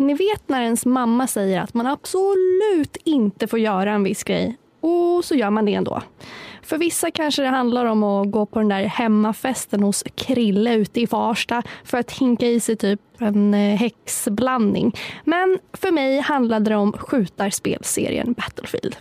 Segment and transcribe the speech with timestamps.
[0.00, 4.56] ni vet när ens mamma säger att man absolut inte får göra en viss grej
[4.80, 6.02] och så gör man det ändå.
[6.62, 11.00] För vissa kanske det handlar om att gå på den där hemmafesten hos Krille ute
[11.00, 14.96] i Farsta för att hinka i sig typ en eh, häxblandning.
[15.24, 18.96] Men för mig handlade det om skjutarspelserien Battlefield.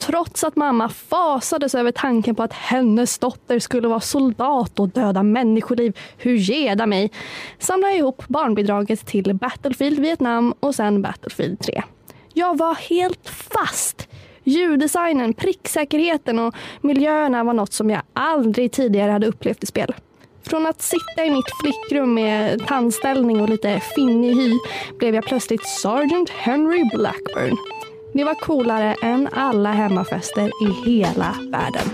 [0.00, 5.22] Trots att mamma fasades över tanken på att hennes dotter skulle vara soldat och döda
[5.22, 7.10] människoliv, hur geda mig,
[7.58, 11.82] samlade jag ihop barnbidraget till Battlefield Vietnam och sen Battlefield 3.
[12.34, 14.08] Jag var helt fast
[14.44, 19.94] Ljuddesignen, pricksäkerheten och miljöerna var något som jag aldrig tidigare hade upplevt i spel.
[20.42, 24.52] Från att sitta i mitt flickrum med tandställning och lite finnig hy
[24.98, 27.56] blev jag plötsligt Sergeant Henry Blackburn.
[28.12, 31.86] Det var coolare än alla hemmafester i hela världen.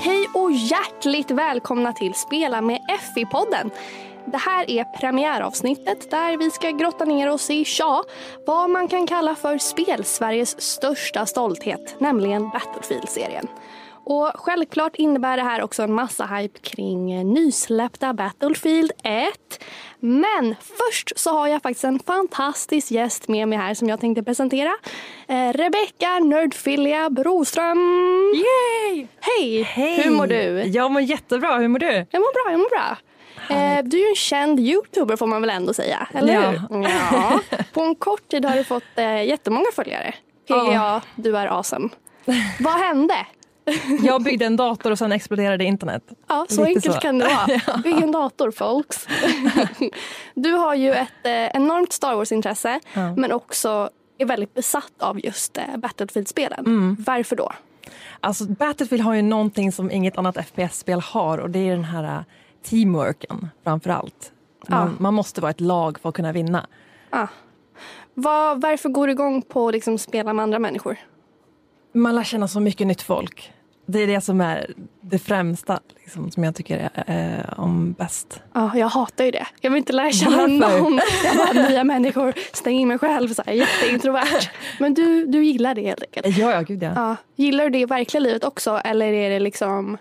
[0.00, 2.80] Hej och hjärtligt välkomna till Spela med
[3.14, 3.70] FI-podden.
[4.26, 8.04] Det här är premiäravsnittet där vi ska grotta ner oss i, ja,
[8.46, 13.46] vad man kan kalla för spel-Sveriges största stolthet, nämligen Battlefield-serien.
[14.04, 19.64] Och självklart innebär det här också en massa hype kring nysläppta Battlefield 1.
[20.00, 24.22] Men först så har jag faktiskt en fantastisk gäst med mig här som jag tänkte
[24.22, 24.72] presentera.
[25.28, 27.78] Eh, Rebecka Nerdfilia Broström.
[28.34, 29.06] Yay!
[29.20, 29.62] Hej!
[29.62, 30.02] Hej!
[30.02, 30.62] Hur mår du?
[30.62, 31.58] Jag mår jättebra.
[31.58, 32.06] Hur mår du?
[32.10, 32.96] Jag mår bra, jag mår bra.
[33.50, 36.40] Eh, du är ju en känd youtuber får man väl ändå säga, eller ja.
[36.50, 36.82] hur?
[37.12, 37.40] Ja.
[37.72, 40.14] På en kort tid har du fått eh, jättemånga följare.
[40.48, 41.00] PGA, Ja.
[41.16, 41.88] du är awesome.
[42.60, 43.14] Vad hände?
[44.02, 46.02] Jag byggde en dator och sen exploderade internet.
[46.28, 47.00] Ja, så Lite enkelt så.
[47.00, 47.78] kan det vara.
[47.84, 49.06] Bygg en dator folks.
[50.34, 53.14] Du har ju ett eh, enormt Star Wars-intresse Ja.
[53.16, 56.58] men också är väldigt besatt av just eh, Battlefield-spelen.
[56.66, 56.96] Mm.
[57.06, 57.52] Varför då?
[58.20, 62.04] Alltså Battlefield har ju någonting som inget annat FPS-spel har och det är den här
[62.04, 62.20] äh,
[62.62, 64.32] teamworken framför allt.
[64.68, 64.94] Man, Ja.
[64.98, 66.66] man måste vara ett lag för att kunna vinna.
[67.10, 67.26] Ah.
[68.14, 70.96] Vad, varför går du igång på att liksom spela med andra människor?
[71.92, 73.52] Man lär känna så mycket nytt folk.
[73.86, 78.40] Det är det som är det främsta liksom, som jag tycker är, eh, om bäst.
[78.52, 79.46] Ja, jag hatar ju det.
[79.60, 81.00] Jag vill inte lära känna någon.
[81.24, 84.50] Jag bara, nya människor, stäng in mig själv, så här, jätteintrovert.
[84.78, 86.36] Men du, du gillar det helt enkelt.
[86.38, 86.92] Ja, ja, gud ja.
[86.94, 87.16] Ja.
[87.36, 89.98] Gillar du det i verkliga livet också eller är det liksom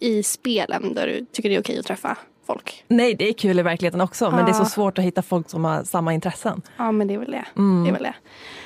[0.00, 2.16] i spelen där du tycker det är okej att träffa
[2.46, 2.84] folk?
[2.88, 5.50] Nej, det är kul i verkligheten också men det är så svårt att hitta folk
[5.50, 6.62] som har samma intressen.
[6.76, 7.44] Ja, men det är väl det.
[7.56, 7.84] Mm.
[7.84, 8.14] det, är väl det.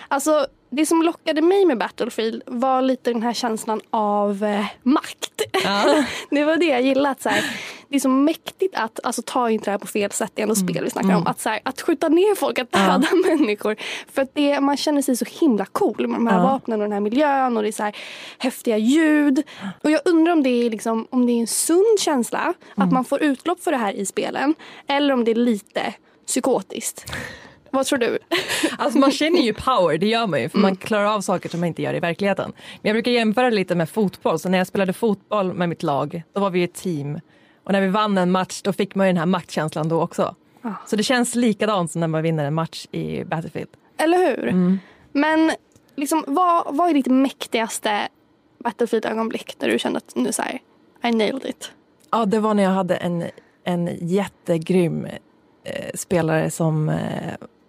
[0.08, 5.24] Alltså, det som lockade mig med Battlefield var lite den här känslan av eh, makt.
[5.64, 6.04] Ja.
[6.30, 7.10] Det var det jag gillade.
[7.10, 7.44] Att, så här,
[7.88, 10.42] det är så mäktigt att, alltså ta inte det här på fel sätt, det är
[10.42, 11.26] ändå spel vi snackar om.
[11.26, 13.76] Att, så här, att skjuta ner folk, att döda människor.
[14.12, 16.42] För att det, man känner sig så himla cool med de här Ja.
[16.42, 17.96] vapnen och den här miljön och det är så här
[18.38, 19.42] häftiga ljud.
[19.84, 23.04] Och jag undrar om det är, liksom, om det är en sund känsla, att man
[23.04, 24.54] får utlopp för det här i spelen.
[24.86, 25.94] Eller om det är lite
[26.26, 27.04] psykotiskt.
[27.70, 28.18] Vad tror du?
[28.78, 30.68] Alltså man känner ju power, det gör man ju för Mm.
[30.68, 32.52] man klarar av saker som man inte gör i verkligheten.
[32.82, 36.22] Men jag brukar jämföra lite med fotboll, så när jag spelade fotboll med mitt lag,
[36.32, 37.20] då var vi ett team.
[37.64, 40.34] Och när vi vann en match, då fick man ju den här maktkänslan då också.
[40.62, 40.72] Ah.
[40.86, 43.68] Så det känns likadant som när man vinner en match i Battlefield.
[43.98, 44.48] Eller hur?
[44.48, 44.78] Mm.
[45.12, 45.52] Men
[45.96, 48.08] liksom, vad, vad är ditt mäktigaste
[48.64, 50.58] Battlefield-ögonblick där du kände att nu så här,
[51.04, 51.72] I nailed it?
[52.10, 53.24] Ja, det var när jag hade en,
[53.64, 55.06] en jättegrym
[55.64, 56.96] eh, spelare som eh,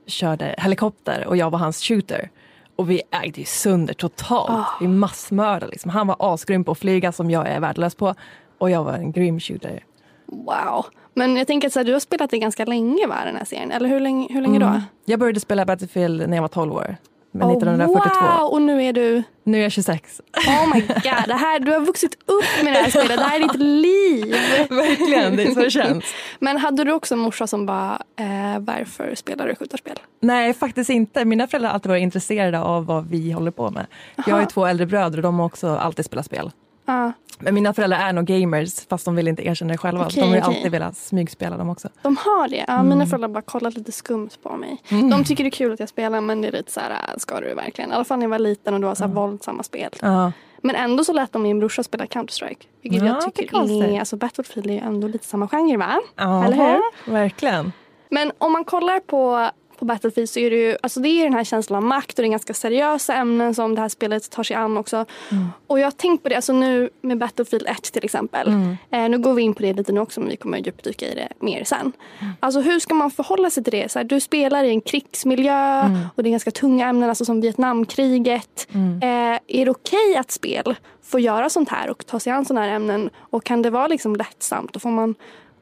[0.10, 2.30] körde helikopter och jag var hans shooter.
[2.76, 4.50] Och vi ägde ju sönder totalt.
[4.50, 4.78] Ah.
[4.82, 5.92] Vi massmördade liksom.
[5.92, 8.16] Han var asgrym på att flyga som jag är värdelös på.
[8.58, 9.84] Och jag var en grym shooter.
[10.26, 10.86] Wow.
[11.14, 13.46] Men jag tänker att så här, du har spelat det ganska länge va, den här
[13.46, 13.72] serien?
[13.72, 14.66] Eller hur länge, hur länge då?
[14.66, 14.82] Mm.
[15.06, 16.98] Jag började spela Battlefield när jag var 12 år.
[17.32, 18.26] Men Oh, 1942.
[18.26, 18.50] wow!
[18.52, 20.22] Och nu är du, Nu är jag 26.
[20.48, 23.18] oh my god, det här, du har vuxit upp med det här spelet.
[23.18, 24.32] Det här är ditt liv.
[24.70, 26.06] Verkligen, det är så det känns.
[26.40, 30.00] Men hade du också en morsa som bara, eh, varför spelar du skjutarspel?
[30.22, 31.26] Nej, faktiskt inte.
[31.26, 33.86] Mina föräldrar har alltid varit intresserade av vad vi håller på med.
[34.16, 34.50] Jag har ju Aha.
[34.50, 36.52] två äldre bröder och de har också alltid spelat spel.
[36.94, 40.06] Ja, Men mina föräldrar är nog gamers fast de vill inte erkänna det själva.
[40.06, 40.56] Okej, de har ju okej.
[40.58, 41.90] alltid velat smygspela dem också.
[42.02, 42.66] de har det.
[42.68, 42.90] Ja, Mm.
[42.90, 44.78] Mina föräldrar har bara kollat lite skumt på mig.
[44.90, 46.98] De tycker det är kul att jag spelar men det är lite så här, äh,
[47.18, 47.92] ska du verkligen?
[47.92, 49.90] I alla fall när jag var liten och det var så här våldsamma spel.
[50.02, 50.32] Ja.
[50.62, 52.66] Men ändå så lät de min brorsa spela Counter-Strike.
[52.82, 56.00] Vilket Ja, jag tycker är, alltså Battlefield är ju ändå lite samma genre va?
[56.20, 57.12] Aha, Eller hur?
[57.12, 57.72] Verkligen.
[58.10, 61.34] Men om man kollar på på Battlefield så är det ju alltså det är den
[61.34, 64.44] här känslan av makt och det är ganska seriösa ämnen som det här spelet tar
[64.44, 65.06] sig an också.
[65.32, 65.48] Mm.
[65.68, 68.48] Och jag har tänkt på det, alltså nu med Battlefield 1 till exempel.
[68.48, 68.78] Mm.
[68.92, 71.16] Eh, nu går vi in på det lite nu också men vi kommer djupdyka i
[71.16, 71.92] det mer sen.
[72.20, 72.34] Mm.
[72.40, 73.92] Alltså hur ska man förhålla sig till det?
[73.92, 76.00] Så här, du spelar i en krigsmiljö Mm.
[76.16, 78.68] och det är ganska tunga ämnen alltså som Vietnamkriget.
[78.72, 79.00] Mm.
[79.02, 82.66] Eh, är det okej att spel får göra sånt här och ta sig an sådana
[82.66, 83.10] här ämnen?
[83.20, 84.76] Och kan det vara liksom lättsamt?
[84.76, 85.16] Och får man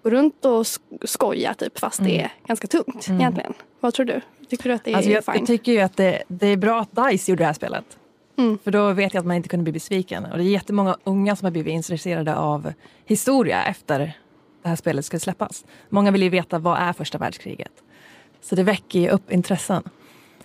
[0.10, 3.54] gå runt och sk- skoja typ fast det är ganska tungt egentligen?
[3.80, 4.22] Vad tror du?
[4.50, 4.98] Tycker du att det är Mm.
[4.98, 5.36] Alltså jag, fine?
[5.36, 7.86] jag tycker ju att det, det är bra att DICE gjorde det här spelet.
[8.38, 8.58] Mm.
[8.64, 10.26] För då vet jag att man inte kunde bli besviken.
[10.26, 12.74] Och det är jättemånga unga som har blivit intresserade av
[13.06, 14.00] historia efter
[14.64, 15.66] det här spelet skulle släppas.
[15.90, 17.72] Många vill ju veta vad är första världskriget.
[18.42, 19.84] Så det väcker ju upp intressen.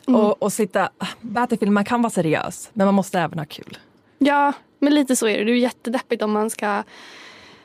[0.09, 0.21] Mm.
[0.21, 3.79] Och, och sitta, Battlefield, man kan vara seriös men man måste även ha kul.
[4.19, 5.45] Ja, men lite så är det.
[5.45, 6.83] Det är jättedeppigt om man ska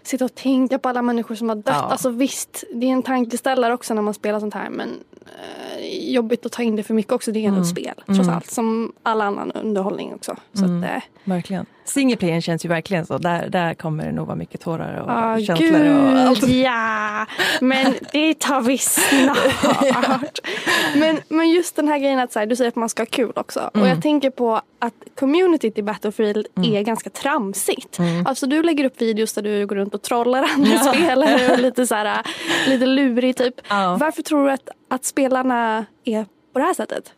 [0.08, 1.66] sitta och tänka på alla människor som har dött.
[1.68, 1.74] Ja.
[1.74, 4.90] Alltså visst, det är en tankeställare också när man spelar sånt här men
[5.26, 7.32] eh, jobbigt att ta in det för mycket också.
[7.32, 8.36] Det är ändå ett spel trots Mm.
[8.36, 8.52] allt.
[8.52, 10.36] Som all annan underhållning också.
[10.54, 10.84] Så Mm.
[10.84, 11.66] att, eh, Verkligen.
[11.86, 13.18] Singleplayern känns ju verkligen så.
[13.18, 15.90] Där, där kommer det nog vara mycket tårar och ah, känslor.
[16.14, 16.42] Och allt.
[16.42, 17.26] gud ja!
[17.62, 20.40] Men det tar vi snart.
[20.96, 23.08] men, men just den här grejen att så här, du säger att man ska ha
[23.08, 23.60] kul också.
[23.74, 23.84] Mm.
[23.84, 27.98] Och jag tänker på att communityt i Battlefield är ganska tramsigt.
[28.26, 30.94] Alltså du lägger upp videos där du går runt och trollar andra Ja.
[30.94, 32.22] spelare och lite så här,
[32.68, 33.54] lite lurig typ.
[33.70, 33.98] Ja.
[34.00, 37.14] Varför tror du att, att spelarna är på det här sättet?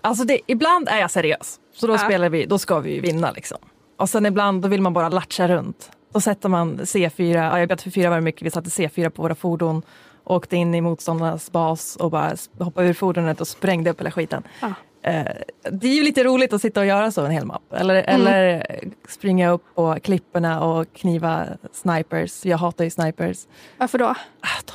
[0.00, 1.60] Alltså det, ibland är jag seriös.
[1.72, 1.98] Så då Ja.
[1.98, 3.58] spelar vi, då ska vi ju vinna liksom.
[3.96, 5.90] Och sen ibland då vill man bara latcha runt.
[6.12, 9.22] Då sätter man C4, ja, i Battlefield 4 var det mycket, vi satte C4 på
[9.22, 9.82] våra fordon.
[10.24, 14.42] Åkte in i motståndarnas bas och bara hoppade ur fordonet och sprängde upp hela skiten.
[14.60, 14.72] Ja.
[15.02, 15.26] Eh,
[15.70, 17.72] det är ju lite roligt att sitta och göra så en hel mapp.
[17.72, 18.20] Eller, Mm.
[18.26, 18.64] eller
[19.08, 22.44] springa upp på klipporna och kniva snipers.
[22.44, 23.46] Jag hatar ju snipers.
[23.78, 24.04] Varför då?
[24.06, 24.14] Ah,
[24.66, 24.72] de,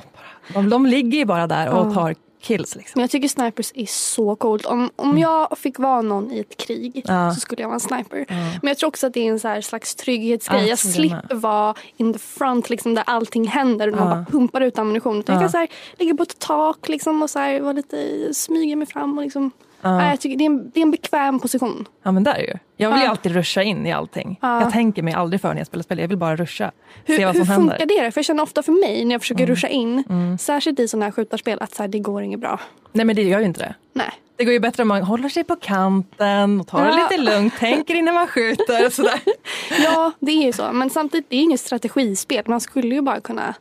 [0.54, 2.76] de, de ligger ju bara där och tar kills.
[2.76, 2.92] Liksom.
[3.00, 4.66] Men jag tycker snipers är så coolt.
[4.66, 7.32] Om, om jag fick vara någon i ett krig Ja.
[7.34, 8.18] så skulle jag vara en sniper.
[8.30, 8.36] Ja.
[8.36, 10.62] Men jag tror också att det är en så slags trygghetsgrej.
[10.62, 14.62] Ja, jag slipper vara in the front liksom, där allting händer och man bara pumpar
[14.62, 15.20] ut ammunition.
[15.20, 15.42] Utan Ja.
[15.42, 15.68] Jag kan så här,
[16.00, 19.18] ligga på ett tak liksom, och så här, vara lite, smyga mig fram.
[19.18, 19.52] Och liksom.
[19.84, 20.10] Ja.
[20.10, 21.86] Jag tycker det, är en, det är en bekväm position.
[22.04, 22.54] Ja men där är ju.
[22.78, 24.40] Jag vill ju alltid ruscha in i allting.
[24.42, 24.62] Ja.
[24.62, 26.00] Jag tänker mig aldrig för när jag spelar spel.
[26.00, 26.72] Jag vill bara ruscha.
[27.06, 28.02] Hur, se vad hur som funkar händer.
[28.04, 28.12] det?
[28.12, 30.38] För jag känner ofta för mig när jag försöker ruscha in, Mm.
[30.38, 32.60] särskilt i sådana här skjutarspel, att så här, det går inget bra.
[32.92, 33.76] Nej men det gör ju inte det.
[33.94, 34.12] Nej.
[34.36, 37.08] Det går ju bättre om man håller sig på kanten och tar det Ja.
[37.10, 39.20] lite lugnt, tänker innan man skjuter och sådär.
[39.84, 40.72] Ja, det är ju så.
[40.74, 42.44] Men samtidigt, det är inget strategispel.
[42.48, 43.54] Man skulle ju bara kunna...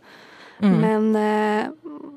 [0.63, 0.81] Mm.
[1.11, 1.17] Men
[1.63, 1.67] eh,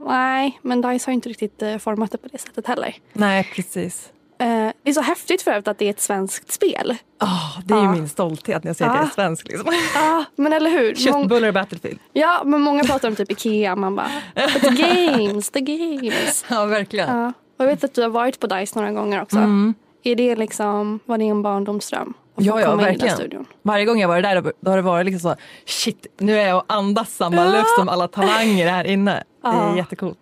[0.08, 2.96] nej, men DICE har inte riktigt eh, format det på det sättet heller.
[3.14, 4.10] Nej precis.
[4.40, 4.48] Eh,
[4.84, 6.96] det är så häftigt för övrigt att det är ett svenskt spel.
[7.22, 9.10] Oh, det är ju min stolthet när jag säger att jag Ja.
[9.10, 9.48] är svensk.
[9.48, 9.74] Liksom.
[9.96, 10.96] Ah, men eller hur?
[10.96, 12.00] Köttbullar och Battlefield.
[12.14, 13.76] ja, men många pratar om typ Ikea.
[13.76, 16.46] Man bara, but the games, the games.
[16.50, 17.18] Ja verkligen.
[17.18, 17.28] Ja.
[17.58, 19.38] Och jag vet att du har varit på DICE några gånger också.
[19.38, 19.74] Mm.
[20.04, 22.14] Är det liksom, var det en barndomsdröm?
[22.38, 23.16] Ja, ja, verkligen.
[23.16, 23.46] studion?
[23.62, 25.36] Varje gång jag varit där då, har det varit liksom så,
[25.66, 29.12] shit nu är jag och andas samma luft som alla talanger här inne.
[29.42, 29.78] Det är Ja.
[29.78, 30.20] jättecoolt.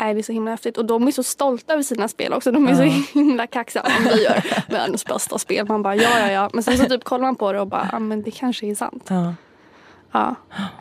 [0.00, 0.78] Nej, det är så himla häftigt.
[0.78, 2.52] Och de är så stolta över sina spel också.
[2.52, 2.82] De är så
[3.18, 3.82] himla kaxiga.
[3.82, 5.66] Om vi gör världens bästa spel.
[5.68, 6.50] Man bara ja, ja, ja.
[6.52, 8.74] Men sen så typ kollar man på det och bara, ja men det kanske är
[8.74, 9.04] sant.
[9.08, 9.34] Ja,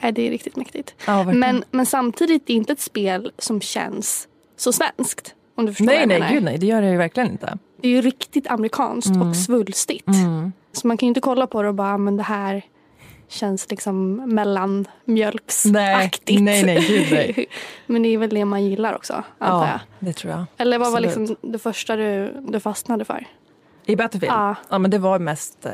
[0.02, 0.96] Ja, det är riktigt mäktigt.
[1.06, 1.24] ja.
[1.24, 4.28] Men, men samtidigt, det är inte ett spel som känns
[4.58, 5.36] så svenskt.
[5.56, 6.34] Om du förstår vad nej jag nej menar.
[6.34, 7.58] gud nej, det gör det ju verkligen inte.
[7.82, 10.08] Det är ju riktigt amerikanskt och svulstigt.
[10.08, 10.52] Mm.
[10.72, 12.64] Så man kan ju inte kolla på det och bara, men det här
[13.28, 16.42] känns liksom mellanmjölksaktigt.
[16.42, 17.46] Nej, nej, nej, gud, nej.
[17.86, 19.68] men det är väl det man gillar också, antar jag.
[19.68, 20.46] Ja, det tror jag.
[20.58, 21.30] Eller vad var Absolut.
[21.30, 23.26] liksom det första du, du fastnade för?
[23.86, 24.34] I Battlefield?
[24.34, 24.56] Ja.
[24.70, 24.78] Ja.
[24.78, 25.72] men det var mest eh,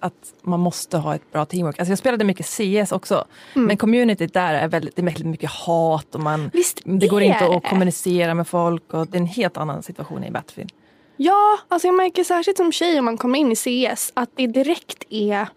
[0.00, 0.12] att
[0.42, 1.78] man måste ha ett bra teamwork.
[1.78, 3.24] Alltså jag spelade mycket CS också.
[3.54, 3.66] Mm.
[3.66, 7.22] Men communityt där är väldigt, det är väldigt mycket hat och man, Visst det går
[7.22, 10.72] inte att kommunicera med folk och det är en helt annan situation i Battlefield.
[11.16, 14.46] Ja, alltså jag märker särskilt som tjej om man kommer in i CS att det
[14.46, 15.48] direkt är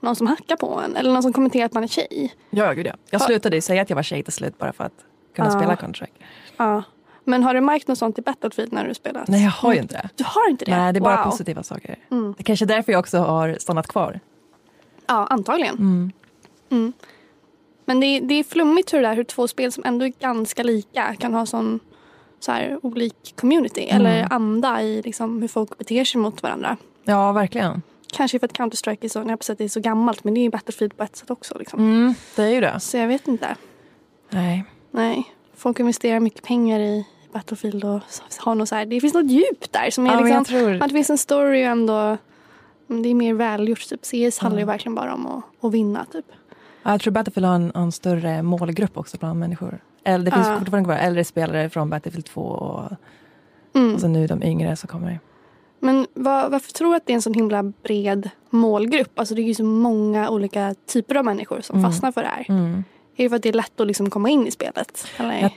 [0.00, 2.34] någon som hackar på en eller någon som kommenterar att man är tjej.
[2.50, 2.92] Ja, gud ja.
[3.10, 5.04] Jag slutade ju säga att jag var tjej till slut bara för att
[5.36, 5.58] kunna Ja.
[5.58, 6.24] spela Counter-Strike.
[6.56, 6.82] Ja.
[7.24, 9.28] Men har du märkt något sånt i Battlefield när du spelat?
[9.28, 10.08] Nej, jag har ju inte det.
[10.16, 10.76] Du har inte det?
[10.76, 11.30] Nej, det är bara wow.
[11.30, 11.96] positiva saker.
[12.10, 12.34] Mm.
[12.36, 14.20] Det är kanske är därför jag också har stannat kvar.
[15.06, 15.74] Ja, antagligen.
[15.74, 16.12] Mm.
[16.70, 16.92] Mm.
[17.84, 20.12] Men det är, det är flummigt hur det där hur två spel som ändå är
[20.20, 21.80] ganska lika kan ha sån
[22.40, 23.96] så här, olik community Mm.
[24.06, 26.76] eller anda i liksom, hur folk beter sig mot varandra.
[27.04, 27.82] Ja, verkligen.
[28.12, 30.42] Kanske för att Counter-Strike är så, jag på det är så gammalt men det är
[30.42, 31.58] ju Battlefield på ett sätt också.
[31.58, 31.80] Liksom.
[31.80, 32.80] Mm, det är ju det.
[32.80, 33.56] Så jag vet inte.
[34.30, 34.64] Nej.
[34.90, 35.24] Nej,
[35.56, 38.00] folk investerar mycket pengar i Battlefield och
[38.38, 40.74] har något så här, det finns något djup där som är Ja, liksom, tror...
[40.74, 42.16] att det finns en story och ändå
[42.86, 43.88] men det är mer välgjort.
[43.88, 44.00] Typ.
[44.04, 46.04] CS handlar ju verkligen bara om att, att vinna.
[46.12, 46.24] Typ.
[46.82, 49.78] Ja, Jag tror Battlefield har en, en större målgrupp också bland människor.
[50.06, 50.58] Eller, det finns Ja.
[50.58, 52.90] fortfarande kvar äldre spelare från Battlefield 2 och
[53.74, 53.94] Mm.
[53.94, 55.20] Och så nu de yngre så kommer.
[55.80, 59.18] Men var, varför tror du att det är en sån himla bred målgrupp?
[59.18, 61.90] Alltså det är ju så många olika typer av människor som Mm.
[61.90, 62.46] fastnar för det här.
[62.48, 62.84] Mm.
[63.16, 65.06] Är det för att det är lätt att liksom komma in i spelet?
[65.16, 65.40] Eller?
[65.40, 65.50] Jag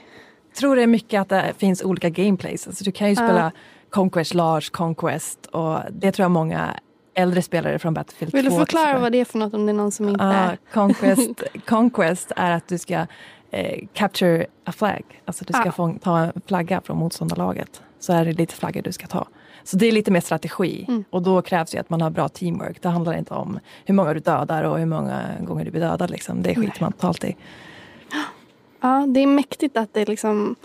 [0.58, 2.66] tror det är mycket att det finns olika gameplays.
[2.66, 3.52] Alltså du kan ju spela
[3.90, 6.74] Conquest, Large Conquest och det tror jag många
[7.14, 9.72] äldre spelare från Battlefield 2 Vill du förklara vad det är för något om det
[9.72, 10.24] är någon som inte...
[10.24, 13.06] Ja, conquest, conquest är att du ska
[13.50, 15.02] eh, capture a flag.
[15.24, 15.72] Alltså du ska Ah.
[15.72, 17.82] få ta en flagga från motståndarlaget.
[17.98, 19.26] Så är det lite flaggor du ska ta.
[19.64, 21.04] Så det är lite mer strategi Mm.
[21.10, 22.82] och då krävs ju att man har bra teamwork.
[22.82, 26.10] Det handlar inte om hur många du dödar och hur många gånger du blir dödad.
[26.10, 26.42] Liksom.
[26.42, 27.36] Det skiter man totalt i.
[28.80, 30.56] Ja, det är mäktigt att det liksom...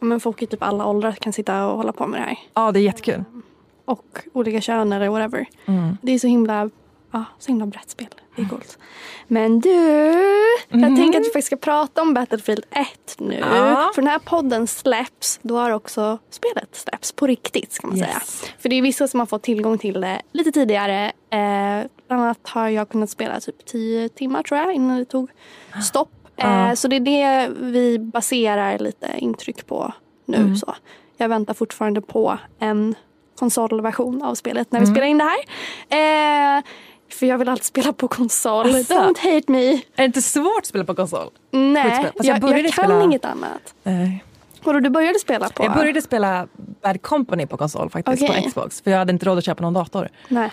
[0.00, 2.38] Men folk i typ alla åldrar kan sitta och hålla på med det här.
[2.54, 3.24] Ja, det är jättekul.
[3.84, 5.46] Och olika kön eller whatever.
[5.66, 5.96] Mm.
[6.02, 6.70] Det är så himla,
[7.12, 8.06] ja, så himla brett spel.
[8.36, 8.78] Det är coolt.
[9.26, 9.70] Men du,
[10.68, 10.96] jag Mhm.
[10.96, 12.88] tänker att vi faktiskt ska prata om Battlefield 1
[13.18, 13.38] nu.
[13.50, 13.90] Ja.
[13.94, 18.06] För när podden släpps, då har också spelet släppts på riktigt ska man Yes.
[18.06, 18.20] säga.
[18.58, 21.04] För det är vissa som har fått tillgång till det lite tidigare.
[21.30, 25.30] Eh, bland annat har jag kunnat spela typ 10 timmar tror jag innan det tog
[25.84, 26.10] stopp.
[26.36, 26.68] Ja.
[26.68, 29.92] Eh, så det är det vi baserar lite intryck på
[30.26, 30.36] nu.
[30.36, 30.56] Mm.
[30.56, 30.74] Så.
[31.16, 32.94] Jag väntar fortfarande på en
[33.38, 34.94] konsolversion av spelet när vi Mm.
[34.94, 35.24] spelar in det
[35.88, 36.56] här.
[36.58, 36.62] Eh,
[37.14, 38.66] för jag vill alltid spela på konsol.
[38.70, 38.94] Asså.
[38.94, 39.72] Don't hate me.
[39.72, 41.30] Är det inte svårt att spela på konsol?
[41.50, 43.74] Nej, jag jag, jag, kan spela- inget annat.
[43.82, 44.24] Nej.
[44.64, 45.64] Vadå, du började spela på?
[45.64, 46.46] Jag började spela
[46.82, 48.42] Bad Company på konsol faktiskt, Okej.
[48.42, 48.80] på Xbox.
[48.80, 50.08] För jag hade inte råd att köpa någon dator.
[50.28, 50.50] Nej.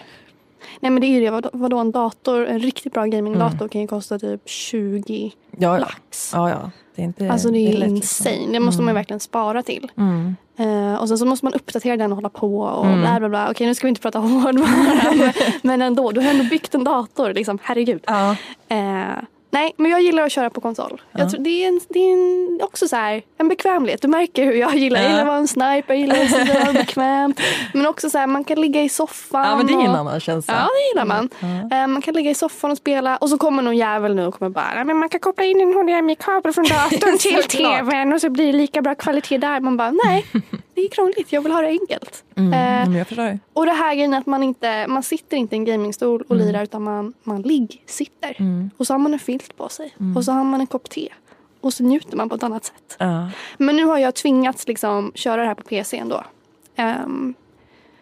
[0.79, 1.49] Nej men det är ju det.
[1.53, 3.69] Vadå, en dator, en riktigt bra gamingdator Mm.
[3.69, 5.77] kan ju kosta typ 20 Ja, ja.
[5.77, 6.31] lax.
[6.35, 6.71] ja, ja.
[6.95, 8.35] Det är inte Alltså det är ju billigt, insane.
[8.35, 8.53] liksom.
[8.53, 8.95] Det måste man Mm.
[8.95, 9.91] verkligen spara till.
[9.97, 10.35] Mm.
[10.57, 13.01] Eh, och sen så måste man uppdatera den och hålla på och Mm.
[13.01, 13.51] bla bla bla.
[13.51, 16.11] Okej nu ska vi inte prata hårdvara men- men ändå.
[16.11, 17.59] Du har ändå byggt en dator liksom.
[17.63, 18.03] Herregud.
[18.07, 18.35] Ja.
[18.67, 21.01] Eh, nej men jag gillar att köra på konsol.
[21.11, 21.19] Ja.
[21.19, 24.01] Jag tror, det är, en, det är en, också så här, en bekvämlighet.
[24.01, 24.99] Du märker hur jag gillar.
[25.01, 25.09] Jag Ja.
[25.09, 27.39] gillar att vara en sniper, jag gillar att där bekvämt.
[27.73, 29.45] Men också så här, man kan ligga i soffan.
[29.47, 30.53] ja, men det en och, annan känsla.
[30.53, 31.29] Ja det gillar man.
[31.69, 31.77] Ja.
[31.77, 34.33] Eh, man kan ligga i soffan och spela och så kommer någon jävel nu och
[34.33, 38.21] kommer bara "Nej, men man kan koppla in en HDMI-kabel från datorn till tvn och
[38.21, 39.59] så blir det lika bra kvalitet där.
[39.59, 40.25] Man bara nej,
[40.81, 41.31] det är krångligt.
[41.33, 42.23] Jag vill ha det enkelt.
[42.35, 42.53] Mm.
[42.91, 43.39] Eh, jag förstår.
[43.53, 46.47] och det här grejen att man inte, man sitter inte i en gamingstol och Mm.
[46.47, 48.35] lirar utan man, man ligg-sitter.
[48.39, 48.69] Mm.
[48.77, 50.17] Och så har man en filt på sig Mm.
[50.17, 51.09] och så har man en kopp te.
[51.61, 52.95] Och så njuter man på ett annat sätt.
[52.97, 53.29] Ja.
[53.57, 56.23] Men nu har jag tvingats liksom köra det här på PC ändå.
[56.75, 57.33] Ehm,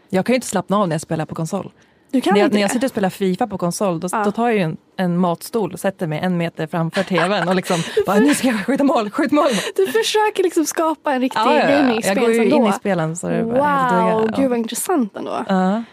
[0.10, 1.72] Jag kan ju inte slappna av när jag spelar på konsol.
[2.12, 4.24] Du kan När jag, när jag sitter och spelar Fifa på konsol då, Ja.
[4.24, 7.56] då tar jag ju en, en matstol och sätter mig en meter framför tvn och
[7.56, 9.48] liksom bara, nu ska jag skjuta mål, skjut mål.
[9.76, 11.70] Du försöker liksom skapa en riktig Ja, ja, ja.
[11.70, 12.70] Jag gaming-experience går ju in ändå.
[12.70, 14.38] i spelen så det är bara Wow, dugga.
[14.42, 15.46] gud vad intressant ändå.
[15.48, 15.84] Ja.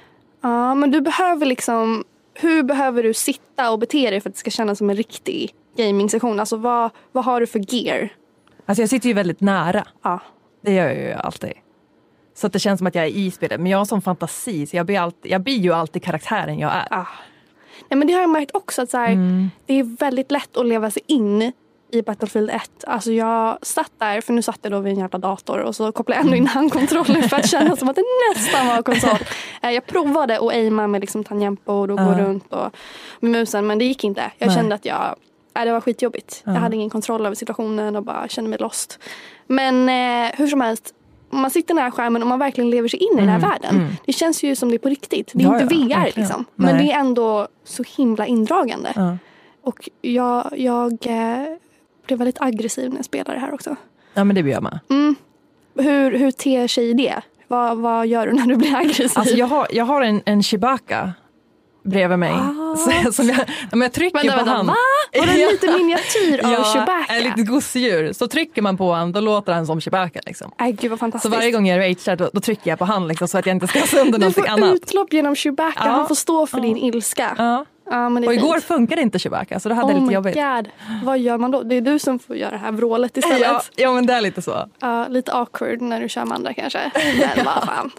[0.42, 2.04] Ja, men du behöver liksom,
[2.34, 5.50] hur behöver du sitta och bete dig för att det ska kännas som en riktig
[5.76, 6.40] gaming-session?
[6.40, 8.08] Alltså vad, vad har du för gear?
[8.66, 9.84] Alltså jag sitter ju väldigt nära.
[10.02, 10.20] Ja.
[10.62, 11.52] Det gör jag ju alltid.
[12.34, 13.60] Så att det känns som att jag är i spelet.
[13.60, 16.72] Men jag har sån fantasi så jag blir, alltid, jag blir ju alltid karaktären jag
[16.72, 16.86] är.
[16.90, 17.06] Ah.
[17.88, 19.50] Nej, men det har jag märkt också att så här, Mm.
[19.66, 21.52] det är väldigt lätt att leva sig in
[21.92, 22.84] i Battlefield 1.
[22.86, 25.92] Alltså jag satt där, för nu satt jag då vid en jävla dator och så
[25.92, 28.02] kopplade jag ändå in handkontrollen för att känna som att det
[28.34, 29.18] nästan var konsol.
[29.62, 32.18] Eh, Jag provade att aima med liksom tangentbord och gå Ja.
[32.18, 32.76] runt och
[33.20, 34.30] med musen men det gick inte.
[34.38, 34.56] Jag Nej.
[34.56, 35.16] kände att jag,
[35.54, 36.42] nej, det var skitjobbigt.
[36.46, 36.52] Ja.
[36.52, 38.98] Jag hade ingen kontroll över situationen och bara kände mig lost.
[39.46, 40.94] Men eh, hur som helst,
[41.40, 43.76] man sitter nära skärmen och man verkligen lever sig in i den här Mm, världen.
[43.76, 43.92] mm.
[44.06, 45.30] Det känns ju som det är på riktigt.
[45.34, 46.26] Det är Ja, inte ja, VR verkligen.
[46.28, 46.44] liksom.
[46.54, 48.92] Men det är ändå så himla indragande.
[48.96, 49.16] Ja.
[49.62, 51.44] Och jag, jag eh,
[52.06, 53.76] blev väldigt aggressiv när jag spelade det här också.
[54.14, 54.78] ja men det blir jag med.
[54.90, 55.14] Mm.
[55.78, 57.14] Hur, hur ter sig det?
[57.48, 59.10] Vad, vad gör du när du blir aggressiv?
[59.14, 61.12] Alltså jag har, jag har en, en Chewbacca
[61.84, 62.32] bredvid mig.
[62.32, 62.76] Ah.
[63.04, 63.38] Så, som jag,
[63.70, 64.66] men jag trycker Vänta, på vänta, han.
[64.66, 64.74] va?
[65.18, 67.14] Var det en liten miniatyr av ja, Chewbacca?
[67.16, 68.12] ett litet gosedjur.
[68.12, 70.20] Så trycker man på han då låter han som Chewbacca.
[70.26, 70.50] Liksom.
[70.60, 71.34] Nej, gud vad Så fantastiskt.
[71.34, 73.66] varje gång jag ragear då, då trycker jag på han liksom, så att jag inte
[73.66, 74.74] ska sönder du någonting får annat.
[74.74, 75.82] utlopp genom Chewbacca.
[75.84, 75.90] Ja.
[75.90, 76.62] Han får stå för Ja.
[76.62, 77.34] din ilska.
[77.38, 77.64] Ja.
[77.90, 78.64] Ja, men det är Och igår fint.
[78.64, 80.34] funkade inte Chewbacca så då hade Oh lite jobbigt.
[80.34, 80.68] god.
[81.02, 81.62] Vad gör man då?
[81.62, 83.40] Det är du som får göra det här vrålet istället.
[83.40, 84.68] Ja, ja men det är lite så.
[84.80, 86.90] Ja, lite awkward när du kör med andra kanske.
[87.36, 87.90] Men vad fan.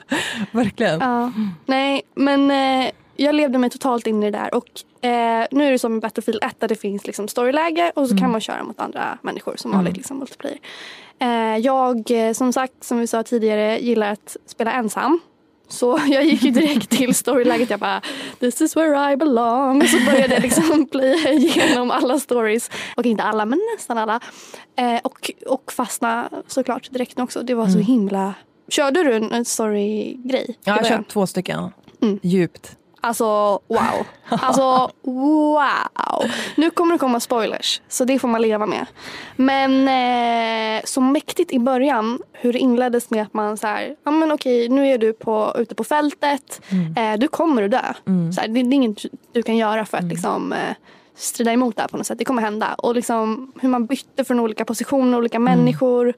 [0.51, 0.99] Verkligen.
[0.99, 1.31] Ja.
[1.65, 4.53] Nej, men eh, jag levde mig totalt in i det där.
[4.53, 4.67] Och
[5.09, 8.11] eh, nu är det som i Battlefield 1 där det finns liksom storyläge och så
[8.13, 8.21] Mm.
[8.21, 9.77] kan man köra mot andra människor som Mm.
[9.77, 10.57] vanligt liksom multiplayer.
[11.19, 15.19] Eh, jag, eh, som sagt, som vi sa tidigare, gillar att spela ensam.
[15.67, 17.69] Så jag gick ju direkt till storyläget.
[17.69, 18.01] Jag bara,
[18.39, 19.81] this is where I belong.
[19.81, 22.69] Och så började jag liksom playa igenom alla stories.
[22.97, 24.19] Och inte alla, men nästan alla.
[24.77, 27.41] Eh, och, och fastna såklart direkt också.
[27.43, 27.85] Det var så Mm.
[27.85, 28.33] himla...
[28.69, 30.45] Körde du en, story-grej?
[30.47, 31.69] Ja, jag har kört två stycken.
[32.01, 32.19] Mm.
[32.23, 32.75] Djupt.
[33.05, 34.05] Alltså wow.
[34.29, 36.31] Alltså wow.
[36.55, 38.85] Nu kommer det komma spoilers så det får man leva med.
[39.35, 44.11] Men eh, så mäktigt i början hur det inleddes med att man så här, ja
[44.11, 46.61] men okej nu är du på, ute på fältet,
[46.97, 47.93] eh, du kommer att dö.
[48.35, 50.75] Så här, det, det är inget du kan göra för att liksom eh,
[51.15, 52.17] strida emot det här på något sätt.
[52.17, 52.73] Det kommer hända.
[52.77, 56.13] Och liksom hur man bytte från olika positioner, olika människor.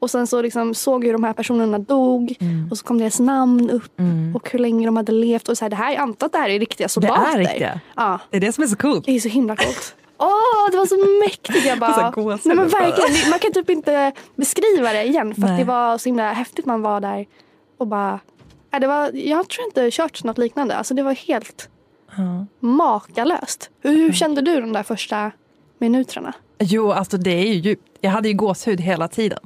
[0.00, 2.34] Och sen så liksom såg hur de här personerna dog
[2.70, 3.92] och så kom deras namn upp
[4.34, 5.48] och hur länge de hade levt.
[5.48, 7.38] Och så här, det här, jag antar att det här är riktiga soldater.
[7.38, 7.80] riktiga.
[7.96, 9.04] Ja, Det är det som är så coolt.
[9.06, 9.94] det är så himla coolt.
[10.18, 11.66] Åh, det var så mäktigt.
[11.66, 12.10] Jag bara,
[12.44, 16.08] nej men verkligen, det- man kan typ inte beskriva det igen för det var så
[16.08, 16.66] himla häftigt.
[16.66, 17.26] Man var där
[17.78, 18.18] och bara,
[18.80, 20.76] det var, jag tror inte kört något liknande.
[20.76, 21.68] Alltså det var helt
[22.16, 22.46] Ja.
[22.60, 23.70] makalöst.
[23.80, 25.30] Hur, hur kände du de där första
[25.78, 26.32] minuterna?
[26.58, 27.82] Jo, alltså det är ju djupt.
[28.00, 29.38] Jag hade ju gåshud hela tiden.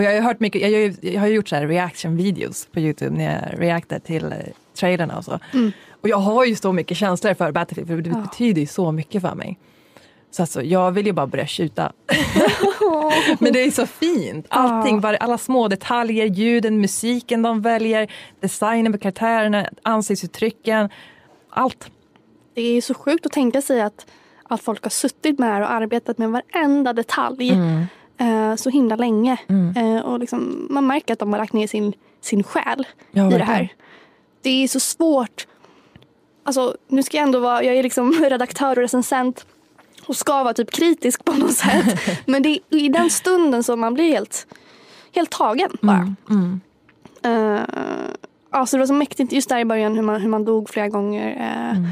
[0.00, 2.80] Och jag har hört mycket, jag, ju- jag har gjort så här reaction videos på
[2.80, 4.32] Youtube när jag reactar till eh,
[4.74, 5.38] trailerna och så.
[5.90, 8.16] Och jag har ju så mycket känslor för Battlefield för det Ja.
[8.30, 9.58] betyder ju så mycket för mig.
[10.30, 11.92] Så alltså, jag vill ju bara börja skjuta.
[13.38, 14.46] Men det är så fint.
[14.48, 20.88] Allting, var, alla små detaljer, ljuden, musiken de väljer, designen på karaktärerna, ansiktsuttrycken.
[21.50, 21.90] Allt.
[22.54, 24.06] Det är så sjukt att tänka sig att,
[24.44, 27.52] att folk har suttit med och arbetat med varenda detalj
[28.20, 29.36] eh, så himla länge.
[29.76, 33.38] Eh, och liksom, man märker att de har lagt ner sin, sin själ Ja, i
[33.38, 33.68] det här.
[34.42, 35.46] Det är så svårt.
[36.42, 39.46] Alltså, nu ska jag ändå vara, jag är liksom redaktör och recensent
[40.06, 42.00] och ska vara typ kritisk på något sätt.
[42.26, 44.46] Men det är i den stunden som man blir helt,
[45.14, 46.14] helt tagen bara.
[46.30, 46.60] Mm.
[47.26, 47.60] Uh,
[48.50, 50.88] alltså det var så mäktigt just där i början hur man, hur man dog flera
[50.88, 51.30] gånger.
[51.36, 51.90] eh, Mm.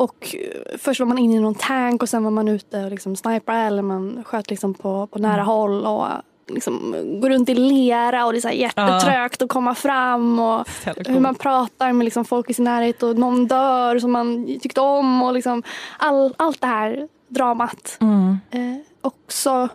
[0.00, 2.90] Och eh, först var man inne i någon tank och sen var man ute och
[2.90, 5.30] liksom snipra eller man sköt liksom på, på Mm.
[5.30, 6.06] nära håll och
[6.48, 10.68] liksom går runt i lera och det är så här jättetrögt att komma fram och
[11.06, 14.80] hur man pratar med liksom folk i sin närhet och någon dör som man tyckte
[14.80, 15.62] om och liksom
[15.98, 17.98] all, allt det här dramat.
[18.00, 18.38] Mm.
[18.50, 19.68] Eh, och så,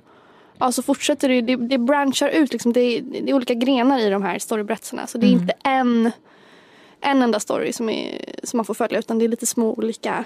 [0.58, 2.53] ja, så fortsätter det, det, det branchar ut.
[2.53, 5.08] Liksom, det, det är olika grenar i de här storyberättelserna.
[5.08, 5.41] Så det är Mm.
[5.41, 6.12] inte en,
[7.01, 10.25] en enda story som, är, som man får följa utan det är lite små olika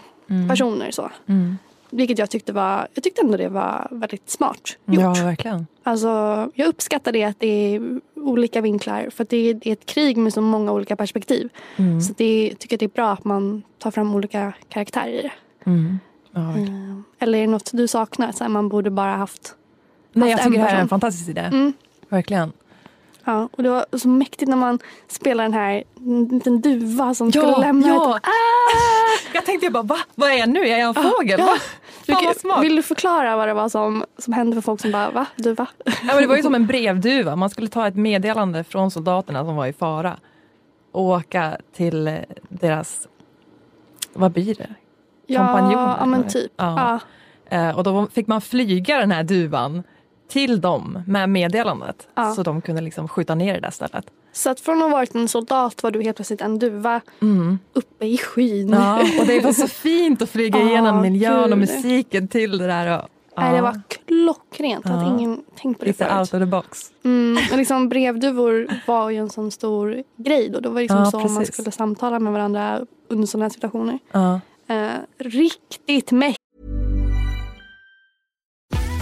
[0.49, 0.91] personer.
[0.91, 1.11] Så.
[1.25, 1.57] Mm.
[1.89, 5.01] Vilket jag tyckte var, jag tyckte ändå det var väldigt smart gjort.
[5.01, 5.67] Ja, verkligen.
[5.83, 6.07] Alltså,
[6.55, 9.85] jag uppskattar det att det är olika vinklar för att det är, det är ett
[9.85, 11.49] krig med så många olika perspektiv.
[11.75, 12.01] Mm.
[12.01, 15.31] Så det, jag tycker det är bra att man tar fram olika karaktärer i det.
[15.65, 15.99] Mm.
[16.31, 16.39] Ja.
[16.57, 18.31] Eh, Eller är det något du saknar?
[18.31, 19.55] Så här, man borde bara haft
[20.13, 21.41] Nej, jag haft tycker det här är en fantastisk idé.
[21.41, 21.73] Mm.
[22.09, 22.51] Verkligen.
[23.23, 27.31] Ja, och det var så mäktigt när man spelar den här en liten duva som
[27.31, 28.17] skulle lämna ja.
[28.17, 28.23] ett...
[28.23, 29.33] Ah!
[29.33, 29.97] Jag tänkte bara, va?
[30.15, 30.59] Vad är jag nu?
[30.59, 31.39] Är jag en fågel?
[31.39, 31.45] ja.
[31.45, 31.57] Va?
[32.05, 34.91] Du, Fan vad vill du förklara vad det var som, som hände för folk som
[34.91, 35.25] bara, va?
[35.35, 35.67] Duva?
[35.85, 37.35] Ja, men det var ju som en brevduva.
[37.35, 40.17] Man skulle ta ett meddelande från soldaterna som var i fara
[40.91, 42.15] och åka till eh,
[42.49, 43.07] deras,
[44.13, 44.69] vad blir det?
[45.37, 46.51] Kompanjoner, Ja, ja men typ.
[46.55, 46.99] Ja.
[47.49, 47.57] Ja.
[47.57, 49.83] Eh, och då fick man flyga den här duvan
[50.29, 52.07] till dem med meddelandet.
[52.15, 52.33] Ja.
[52.33, 54.05] Så de kunde liksom skjuta ner det där stället.
[54.33, 57.01] Så att från att ha varit en soldat var du helt plötsligt en duva
[57.73, 58.69] uppe i skyn.
[58.69, 62.99] Ja, och det var så fint att flyga igenom miljön och musiken till det där.
[62.99, 64.85] Och, Nej, det var klockrent.
[64.85, 64.91] Ja.
[64.91, 66.19] hade ingen tänkt på det lite förut.
[66.19, 66.91] out of the box.
[67.03, 70.59] Mm, men liksom brevduvor var ju en sån stor grej då.
[70.59, 71.53] Det var liksom Ja, så man precis.
[71.55, 73.99] skulle samtala med varandra under sådana här situationer.
[74.11, 74.39] Ja.
[74.67, 76.38] Eh, riktigt mäktigt.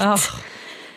[0.00, 0.18] Ah.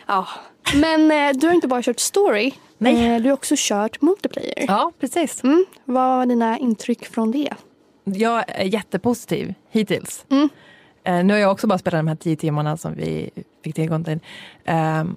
[0.06, 0.26] Ja.
[0.74, 2.52] Men eh, du har inte bara kört story.
[2.78, 3.06] Nej.
[3.14, 4.64] Eh, du har också kört multiplayer.
[4.68, 5.44] ja, precis.
[5.44, 5.64] Mm.
[5.84, 7.54] Vad var dina intryck från det?
[8.04, 10.24] Jag är jättepositiv hittills.
[10.30, 10.48] Mm.
[11.04, 13.30] Eh, nu har jag också bara spelat de här tio timmarna som vi
[13.64, 14.18] fick tillgång till.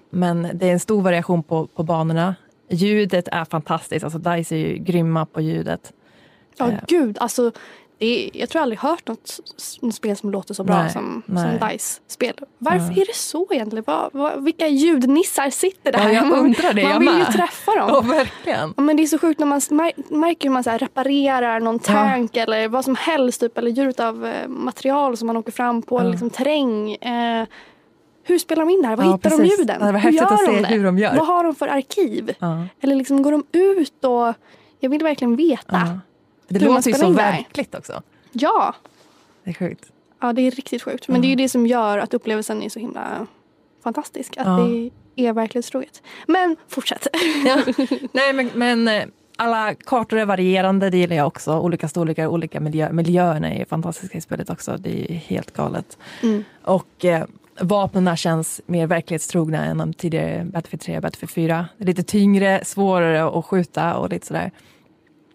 [0.10, 2.36] Men det är en stor variation på, på banorna.
[2.70, 4.04] Ljudet är fantastiskt.
[4.04, 5.94] Alltså DICE är ju grymma på ljudet.
[6.58, 6.80] Ja, Eh.
[6.88, 7.18] gud.
[7.20, 7.52] Alltså,
[8.02, 9.40] det är, jag tror jag aldrig hört något
[9.94, 11.60] spel som låter så bra Nej, som, nej.
[11.60, 12.34] som DICE-spel.
[12.58, 13.84] Varför är det så egentligen?
[13.88, 16.00] Vad, vad, vilka ljudnissar sitter där?
[16.00, 17.34] Ja, jag man, undrar det, man jag vill ju med.
[17.34, 17.90] träffa dem.
[17.90, 18.74] Ja, verkligen.
[18.78, 21.80] Ja, men det är så sjukt när man mär- märker hur man så reparerar någon
[21.80, 23.40] tank eller vad som helst.
[23.42, 26.00] Typ, eller djur av eh, material som man åker fram på.
[26.00, 26.94] Eller liksom terräng.
[26.96, 27.46] Eh,
[28.24, 28.96] hur spelar de in det här?
[28.96, 29.60] Var Ja, hittar de precis.
[29.60, 29.78] ljuden?
[29.80, 30.68] Ja, det var hur gör att se de det?
[30.68, 31.16] hur de gör.
[31.18, 32.34] Vad har de för arkiv?
[32.40, 32.64] Ja.
[32.82, 34.34] Eller liksom går de ut och
[34.80, 36.00] Jag vill verkligen veta.
[36.52, 38.02] Det låter ju så verkligt också.
[38.32, 38.76] Ja.
[39.44, 39.86] Det är sjukt.
[40.22, 41.08] ja, det är riktigt sjukt.
[41.08, 43.28] Men det är ju det som gör att upplevelsen är så himla
[43.84, 44.38] fantastisk.
[44.38, 44.58] Att Ja.
[45.16, 46.02] det är verklighetstroget.
[46.28, 47.08] Men fortsätt.
[47.46, 47.58] Ja.
[48.12, 49.04] Nej men, men eh,
[49.38, 51.60] alla kartor är varierande, det gillar jag också.
[51.60, 54.78] Olika storlekar, olika miljö, miljöerna är fantastiska i spelet också.
[54.78, 55.98] Det är helt galet.
[56.24, 56.44] Mm.
[56.64, 57.26] Och eh,
[57.62, 61.66] vapnen känns mer verklighetstrogna än de tidigare Battlefield 3 och Battlefield 4.
[61.78, 64.52] Det är lite tyngre, svårare att skjuta och lite sådär.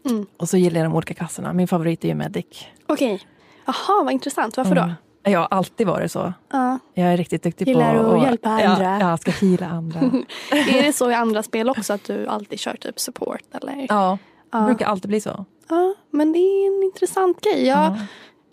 [0.06, 0.26] Mm.
[0.36, 1.52] Och så gillar jag de olika klasserna.
[1.52, 2.66] Min favorit är ju Medic.
[2.86, 3.20] Okej.
[3.66, 4.56] Jaha, vad intressant.
[4.56, 4.82] Varför då?
[4.82, 4.94] Mm.
[5.22, 6.32] Jag har alltid varit så.
[6.52, 6.78] Ja.
[6.94, 8.98] Jag är riktigt duktig Gillar på att hjälpa andra.
[9.00, 10.00] Ja, jag ska heala andra.
[10.50, 13.42] Är det så i andra spel också att du alltid kör typ support?
[13.62, 13.86] Eller?
[13.88, 14.18] ja,
[14.52, 14.64] det Ja.
[14.66, 15.44] brukar alltid bli så.
[15.68, 17.66] Ja, men det är en intressant grej.
[17.66, 17.96] Jag, Ja.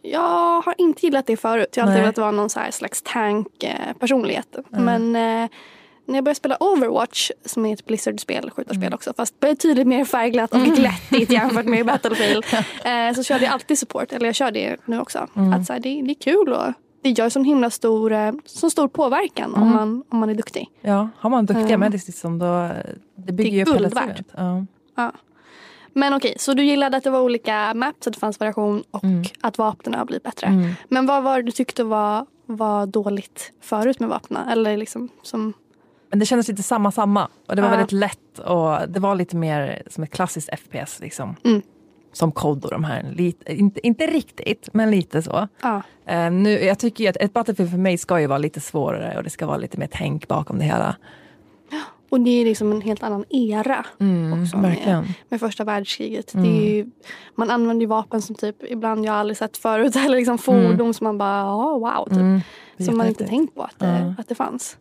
[0.01, 1.77] jag har inte gillat det förut.
[1.77, 4.55] Jag har alltid velat vara någon slags tank-personlighet.
[4.69, 5.49] Men eh,
[6.05, 8.93] när jag började spela Overwatch, som är ett Blizzard-spel, skjutarspel Mm.
[8.93, 12.43] också, fast betydligt mer färgglatt och glättigt jämfört med Battlefield,
[12.85, 14.11] eh, så körde jag alltid support.
[14.11, 15.27] Eller jag kör det nu också.
[15.35, 15.53] Mm.
[15.53, 18.71] Att så här, det, det är kul och det gör sån himla stor, eh, sån
[18.71, 19.73] stor påverkan om, Mm.
[19.75, 20.69] man, om man är duktig.
[20.81, 21.77] Ja, har man duktiga Ja.
[21.77, 22.69] medics liksom, då
[23.15, 24.21] det bygger Det ju guld värt.
[24.37, 24.65] Ja.
[24.95, 25.11] Ja.
[25.95, 29.03] Men okej, så du gillade att det var olika maps, att det fanns variation och
[29.03, 29.23] Mm.
[29.41, 30.47] att vapnen har blivit bättre.
[30.47, 30.71] Mm.
[30.89, 34.47] Men vad var det du tyckte var, var dåligt förut med vapnen?
[34.47, 35.53] Eller liksom som...
[36.13, 37.27] Men det kändes lite samma samma.
[37.47, 37.75] Och det var Ja.
[37.75, 40.99] väldigt lätt och det var lite mer som ett klassiskt FPS.
[40.99, 41.35] Liksom.
[41.45, 41.61] Mm.
[42.11, 43.11] Som COD och de här.
[43.15, 45.47] Lite, inte, inte riktigt, men lite så.
[45.61, 45.81] Ja.
[46.05, 49.23] Eh, nu, jag tycker att ett Battlefield för mig ska ju vara lite svårare och
[49.23, 50.95] det ska vara lite mer tänk bakom det hela.
[52.09, 56.33] Och det är liksom en helt annan era Mm, också med, med första världskriget.
[56.33, 56.45] Mm.
[56.55, 56.89] Ju,
[57.35, 59.95] man använder ju vapen som typ ibland jag aldrig sett förut.
[60.05, 62.05] Eller liksom fordon som man bara, ja wow.
[62.09, 62.17] Typ.
[62.17, 62.41] Mm,
[62.79, 64.13] som man inte tänkt på att det, Ja.
[64.21, 64.77] att det fanns.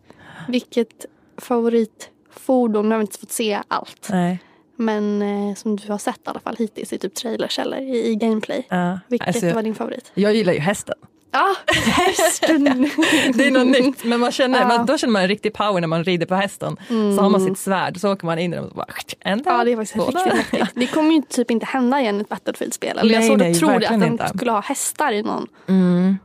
[0.49, 1.07] Vilket
[1.39, 4.09] favoritfordon, nu har vi inte fått se allt.
[4.11, 4.39] Nej.
[4.77, 8.07] Men eh, som du har sett i alla fall hittills i typ trailers eller i,
[8.11, 8.67] i gameplay.
[8.71, 9.01] Ja.
[9.09, 10.11] Vilket Alltså, var din favorit?
[10.15, 10.95] jag gillar ju hästen.
[11.35, 11.55] Ja,
[11.87, 12.65] hästen!
[13.35, 14.05] Det är något nytt.
[14.05, 14.67] Men man känner, Ja.
[14.69, 16.77] man, då känner man en riktig power när man rider på hästen.
[16.89, 18.87] Så har man sitt svärd, så åker man in i den och bara...
[19.25, 20.67] Där, Ja, det är faktiskt riktigt mäktigt.
[20.75, 22.99] Det kommer ju typ inte hända igen i ett Battlefield-spel.
[22.99, 24.29] Eller jag såg nej, att tro det, att de inte.
[24.29, 25.47] skulle ha hästar i någon.
[25.69, 26.17] Mm.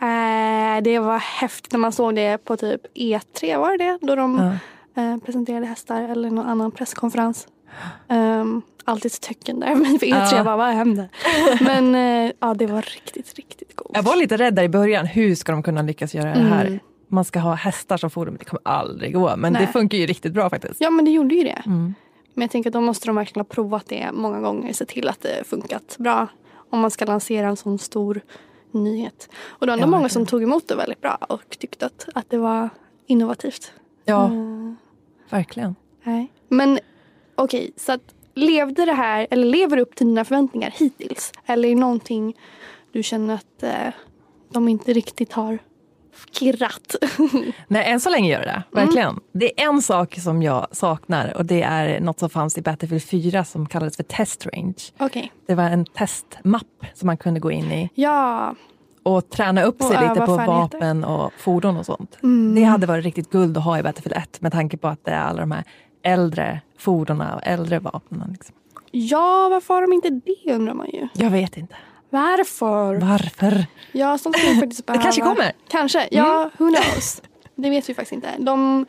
[0.00, 3.98] Eh, det var häftigt när man såg det på typ E3, var det?
[4.00, 4.58] Då de
[4.94, 5.02] Ja.
[5.02, 7.48] eh, presenterade hästar eller någon annan presskonferens.
[8.08, 10.44] Um, alltid ett tecken där men för E3 Ja.
[10.44, 11.08] bara, vad hände?
[11.60, 13.90] Men eh, ja, det var riktigt, riktigt coolt.
[13.94, 15.06] Jag var lite rädd där i början.
[15.06, 16.64] Hur ska de kunna lyckas göra det här?
[16.66, 16.78] Mm.
[17.08, 18.36] Man ska ha hästar som fordon.
[18.38, 19.36] Det kommer aldrig gå.
[19.36, 19.66] Men Nej.
[19.66, 20.80] det funkar ju riktigt bra faktiskt.
[20.80, 21.62] Ja men det gjorde ju det.
[21.66, 21.94] Mm.
[22.34, 24.72] Men jag tänker att då måste de verkligen ha provat det många gånger.
[24.72, 26.26] Se till att det funkat bra.
[26.70, 28.20] Om man ska lansera en sån stor
[28.84, 29.28] nyhet.
[29.48, 30.26] Och det var ändå Ja, många verkligen.
[30.26, 32.68] som tog emot det väldigt bra och tyckte att, att det var
[33.06, 33.72] innovativt.
[34.04, 34.76] Ja, Mm,
[35.30, 35.74] verkligen.
[36.02, 36.32] nej.
[36.48, 36.78] Men
[37.34, 41.32] okej, så att levde det här, eller lever det upp till dina förväntningar hittills?
[41.46, 42.36] Eller är det någonting
[42.92, 43.92] du känner att eh,
[44.50, 45.58] de inte riktigt har
[46.30, 46.94] kirrat?
[47.68, 48.62] Nej, än så länge gör det Mm.
[48.70, 48.80] det.
[48.80, 49.20] Verkligen.
[49.32, 53.02] Det är en sak som jag saknar och det är något som fanns i Battlefield
[53.02, 54.74] 4 som kallades för Test Range.
[54.98, 55.32] Okej.
[55.46, 58.54] Det var en testmapp som man kunde gå in i Ja,
[59.02, 62.18] och träna upp Och sig lite på vapen och fordon och sånt.
[62.22, 62.54] Mm.
[62.54, 65.10] Det hade varit riktigt guld att ha i Battlefield 1 med tanke på att det
[65.10, 65.64] är alla de här
[66.02, 68.28] äldre fordonen och äldre vapnen.
[68.32, 68.54] Liksom.
[68.90, 71.08] ja varför har de inte det undrar man ju.
[71.14, 71.74] Jag vet inte.
[72.10, 72.94] Varför?
[72.94, 73.66] Varför?
[73.92, 75.02] Ja, sånt kan faktiskt behöva.
[75.02, 75.52] kanske kommer.
[75.68, 77.22] Kanske, ja, who knows.
[77.54, 78.28] Det vet vi faktiskt inte.
[78.38, 78.86] De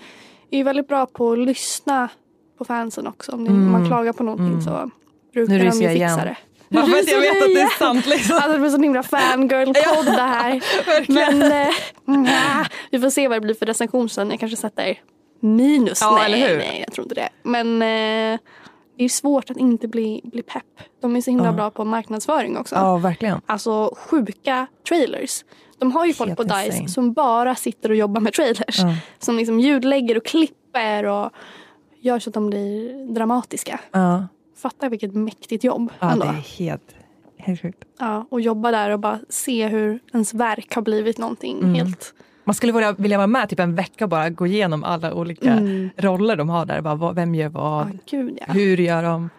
[0.51, 2.09] är ju väldigt bra på att lyssna
[2.57, 3.31] på fansen också.
[3.31, 3.71] Om det, Mm.
[3.71, 4.89] man klagar på någonting så
[5.33, 6.17] brukar Nu de ju fixa igen.
[6.17, 6.35] det.
[6.71, 8.05] För att jag vet att det är sant.
[8.05, 8.35] Liksom.
[8.35, 10.61] Alltså det blir sån himla fangirl-podd det här.
[11.11, 11.39] Men
[12.23, 14.29] nja, vi får se vad det blir för recension sen.
[14.31, 14.99] Jag kanske sätter
[15.41, 16.01] minus.
[16.01, 17.29] Ja, nej, nej, jag tror inte det.
[17.43, 17.81] Men
[18.33, 18.39] eh,
[18.99, 20.63] det är svårt att inte bli, bli pepp.
[21.01, 21.51] De är så himla Ja.
[21.51, 22.75] bra på marknadsföring också.
[22.75, 23.41] Ja, verkligen.
[23.45, 25.45] Alltså sjuka trailers.
[25.77, 26.89] De har ju folk på DICE insane.
[26.89, 28.79] som bara sitter och jobbar med trailers.
[28.79, 28.95] Ja.
[29.19, 31.29] Som liksom ljudlägger och klipper och
[31.99, 33.79] gör så att de blir dramatiska.
[33.91, 36.25] Ja, Fatta vilket mäktigt jobb ja ändå.
[36.25, 36.95] det är helt,
[37.37, 37.83] helt sjukt.
[37.99, 41.73] Ja, och jobba där och bara se hur ens verk har blivit någonting Mm.
[41.75, 42.13] helt...
[42.49, 45.51] Man skulle vilja, vilja vara med typ en vecka och bara gå igenom alla olika
[45.53, 45.89] Mm.
[45.97, 46.81] roller de har där.
[46.81, 47.87] Bara, vem gör vad?
[47.87, 48.53] Ja, gud ja.
[48.53, 49.29] Hur gör de?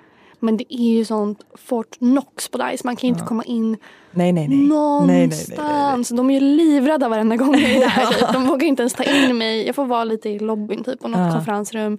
[0.40, 2.82] Men det är ju sånt Fort Knox på DICE.
[2.86, 3.76] Man kan ju inte komma in
[4.12, 4.58] Nej, nej, nej.
[4.68, 5.48] någonstans.
[5.48, 6.16] Nej, nej, nej.
[6.16, 8.32] De är ju livrädda varenda gång jag är där.
[8.32, 9.66] De vågar inte ens ta in mig.
[9.66, 11.32] Jag får vara lite i lobbyn typ, på något Ja.
[11.32, 11.98] konferensrum.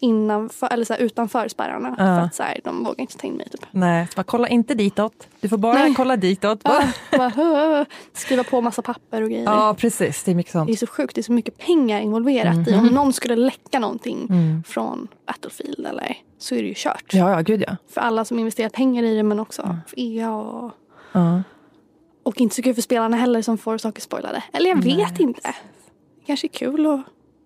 [0.00, 1.88] Innanför, eller så här, utanför spärrarna.
[1.88, 2.04] Ja.
[2.04, 3.48] För att så här, de vågar inte ta in mig.
[3.48, 3.66] Typ.
[3.70, 5.28] Nej, bara, kolla inte ditåt.
[5.40, 5.94] Du får bara Nej.
[5.96, 6.60] kolla ditåt.
[6.64, 9.44] Ja, bara, skriva på massa papper och grejer.
[9.44, 10.24] Ja, precis.
[10.24, 10.66] Det är mycket sånt.
[10.66, 12.74] Det är så sjukt, det är så mycket pengar involverat i.
[12.74, 14.28] Om någon skulle läcka någonting
[14.66, 17.14] från Battlefield eller så är det ju kört.
[17.14, 17.76] Ja, ja, gud ja.
[17.90, 20.72] För alla som investerat pengar i det men också för EA och,
[21.12, 21.42] ja.
[22.22, 24.42] och inte så kul för spelarna heller som får saker spoilade.
[24.52, 25.54] Eller jag vet inte.
[26.20, 27.00] Det kanske är kul att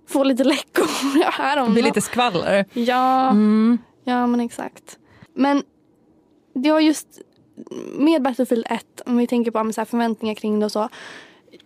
[0.09, 0.85] få lite läckor.
[1.39, 2.65] Don't Det blir lite skvaller.
[2.73, 3.79] Ja, Mm.
[4.05, 4.99] ja men exakt.
[5.35, 5.63] Men
[6.55, 7.07] det var just
[7.93, 10.89] med Battlefield 1, om vi tänker på så förväntningar kring det och så.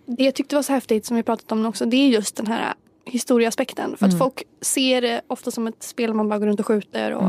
[0.06, 2.46] Det jag tyckte var så häftigt som vi pratat om också, det är just den
[2.46, 2.74] här
[3.04, 3.96] historieaspekten.
[3.96, 7.14] För att folk ser det ofta som ett spel man bara går runt och skjuter
[7.14, 7.24] och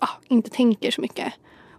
[0.00, 1.32] ja, inte tänker så mycket.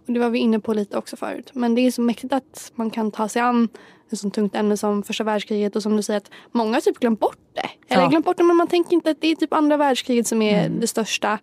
[0.06, 1.50] Och det var vi inne på lite också förut.
[1.52, 3.68] Men det är så mäktigt att man kan ta sig an
[4.12, 6.98] ett sånt tungt ämne som första världskriget och som du säger att många har typ
[6.98, 7.94] glömt bort det.
[7.94, 8.08] Eller Ja.
[8.08, 10.68] glömt bort det men man tänker inte att det är typ andra världskriget som är
[10.68, 11.38] det största.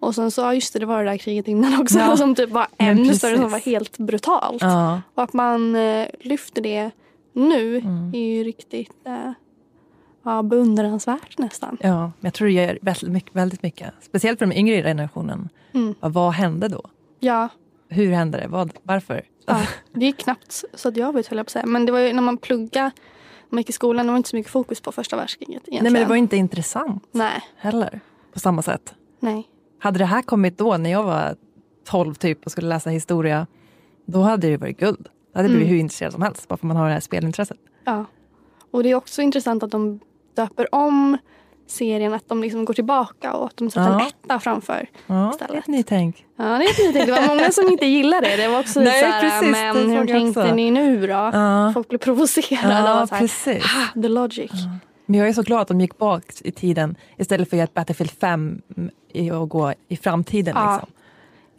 [0.00, 2.16] Och sen så, just det, det var det där kriget innan också Ja.
[2.16, 4.62] som typ var ännu större, som var helt brutalt.
[4.62, 5.00] Ja.
[5.14, 6.90] Och att man eh, lyfter det
[7.32, 7.76] nu
[8.14, 9.32] är ju riktigt eh,
[10.24, 11.76] ja, beundransvärt nästan.
[11.80, 13.90] ja, jag tror det gör väldigt mycket, väldigt mycket.
[14.02, 15.48] Speciellt för den yngre generationen.
[15.74, 15.94] Mm.
[16.00, 16.82] Vad hände då?
[17.20, 17.48] Ja,
[17.94, 18.48] Hur hände det?
[18.48, 19.24] Vad, varför?
[19.46, 21.66] ja, det är knappt så att jag vet höll jag på att säga.
[21.66, 22.90] Men det var ju när man pluggade,
[23.48, 25.82] när man gick i skolan, det var inte så mycket fokus på första världskriget egentligen.
[25.82, 28.00] Nej, men det var inte intressant Nej, heller.
[28.32, 28.94] På samma sätt.
[29.20, 29.48] nej.
[29.78, 31.36] Hade det här kommit då när jag var
[31.84, 33.46] 12 typ och skulle läsa historia,
[34.06, 35.08] då hade det varit guld.
[35.32, 37.00] Då hade jag blivit hur intresserad som helst, bara för att man har det här
[37.00, 37.58] spelintresset.
[37.84, 38.04] Ja.
[38.70, 40.00] Och det är också intressant att de
[40.34, 41.18] döper om
[41.66, 44.06] serien, att de liksom går tillbaka och att de sätter en Ja.
[44.24, 44.86] etta framför.
[45.06, 45.58] Ja, Istället.
[45.58, 46.24] ett nytänk.
[46.36, 47.06] Ja, det är ett nytänk.
[47.06, 48.36] Det var många som inte gillade det.
[48.36, 50.54] Det var också Nej, så här, precis, men hur tänkte också.
[50.54, 51.12] ni nu då?
[51.12, 51.70] Ja.
[51.74, 52.74] Folk blev provocerade.
[52.74, 53.64] Ja, och så här, precis.
[53.64, 54.50] "Ah, the logic.
[55.06, 58.10] Men jag är så glad att de gick bak i tiden istället för att Battlefield
[58.20, 58.60] 5
[59.12, 60.54] i- och gå i framtiden.
[60.56, 60.72] Ja.
[60.72, 60.88] Liksom.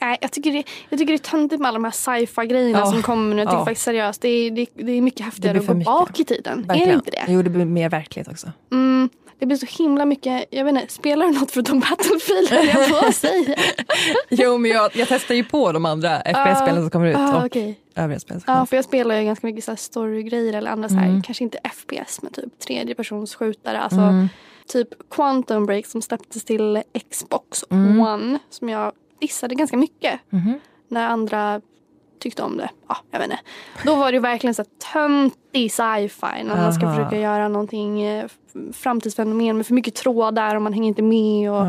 [0.02, 2.80] Nej, jag, tycker det, jag tycker det är töntigt med alla de här sci-fi grejerna
[2.80, 2.86] Ja.
[2.86, 3.41] som kommer nu.
[3.41, 3.65] Jag tycker Ja.
[3.65, 5.86] faktiskt seriöst, det är, det, det är mycket häftigare att gå mycket.
[5.86, 6.60] bak i tiden.
[6.60, 6.89] Är Verkligen.
[6.89, 7.24] det inte det?
[7.28, 8.52] Jo, det blir mer verklighet också.
[8.72, 12.48] Mm, det blir så himla mycket, jag vet inte, spelar du något förutom Battlefield?
[12.52, 13.56] Jag får säga.
[14.30, 17.45] Jo, men jag, jag testar ju på de andra FPS-spelen som kommer ut Ah, och
[17.45, 17.80] okej.
[17.95, 18.38] övriga spel.
[18.48, 18.65] Ja, kommer.
[18.65, 21.21] för jag spelar ju ganska mycket så här storygrejer eller andra så här, Mm.
[21.21, 23.80] kanske inte FPS men typ tredjepersons skjutare.
[23.80, 24.28] Alltså Mm.
[24.67, 28.00] typ Quantum Break som släpptes till Xbox Mm.
[28.02, 30.60] One som jag dissade ganska mycket Mhm.
[30.88, 31.62] när andra
[32.19, 32.69] tyckte om det.
[32.88, 33.39] Ja, jag vet inte.
[33.86, 36.95] Då var det verkligen så töntig sci-fi när man ska Aha.
[36.95, 38.25] försöka göra någonting eh,
[38.73, 41.51] framtidsfenomen med för mycket trådar och man hänger inte med.
[41.51, 41.67] Och,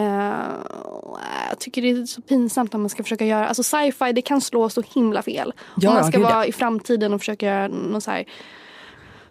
[0.00, 0.34] eh,
[0.82, 1.18] och,
[1.50, 4.40] jag tycker det är så pinsamt när man ska försöka göra, alltså sci-fi det kan
[4.40, 5.52] slå så himla fel.
[5.76, 8.24] Ja, Om man ska vara i framtiden och försöka göra någon så här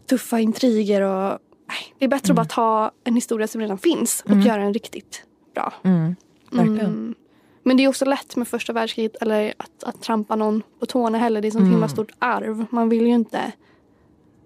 [0.09, 4.23] tuffa intriger och nej, det är bättre att bara ta en historia som redan finns
[4.29, 5.73] och göra den riktigt bra.
[5.83, 6.15] Mm.
[6.51, 6.79] Verkligen.
[6.79, 7.15] Mm.
[7.63, 11.17] Men det är också lätt med första världskriget eller att, att trampa någon på tårna
[11.17, 11.41] heller.
[11.41, 11.71] Det är sånt Mm.
[11.71, 12.65] himla stort arv.
[12.69, 13.51] Man vill ju inte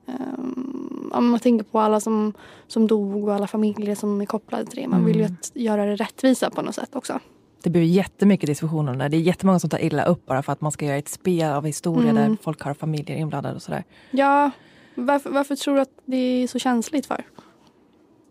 [0.06, 2.34] um, om man tänker på alla som,
[2.68, 4.88] som dog och alla familjer som är kopplade till det.
[4.88, 5.34] Man vill ju Mm.
[5.42, 7.20] att göra det rättvisa på något sätt också.
[7.64, 9.08] Det blir jättemycket diskussioner om det.
[9.10, 11.52] Det är jättemånga som tar illa upp bara för att man ska göra ett spel
[11.52, 12.30] av historia Mm.
[12.32, 13.84] där folk har familjer inblandade och sådär.
[14.12, 14.52] Ja,
[14.96, 17.24] varför, varför tror du att det är så känsligt för?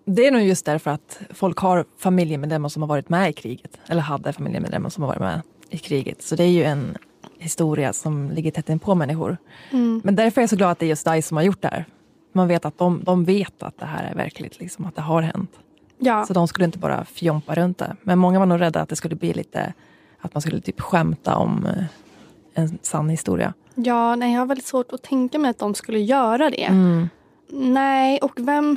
[0.04, 3.78] Det är nog just därför att folk har familjemedlemmar som har varit med i kriget.
[3.88, 6.22] Eller hade familjemedlemmar som har varit med i kriget.
[6.22, 6.96] Så det är ju en
[7.38, 9.36] historia som ligger tätt in på människor.
[9.70, 10.00] Mm.
[10.04, 11.68] Men därför är jag så glad att det är just DICE som har gjort det
[11.68, 11.84] här.
[12.32, 15.22] Man vet att de, de vet att det här är verkligt, liksom, att det har
[15.22, 15.50] hänt.
[15.98, 17.96] Ja, Så de skulle inte bara fjompa runt det.
[18.02, 19.72] Men många var nog rädda att det skulle bli lite,
[20.20, 21.84] att man skulle typ skämta om eh,
[22.54, 23.54] en sann historia.
[23.74, 26.64] ja nej, jag har väldigt svårt att tänka mig att de skulle göra det.
[26.64, 27.08] Mm.
[27.50, 28.76] Nej, och vem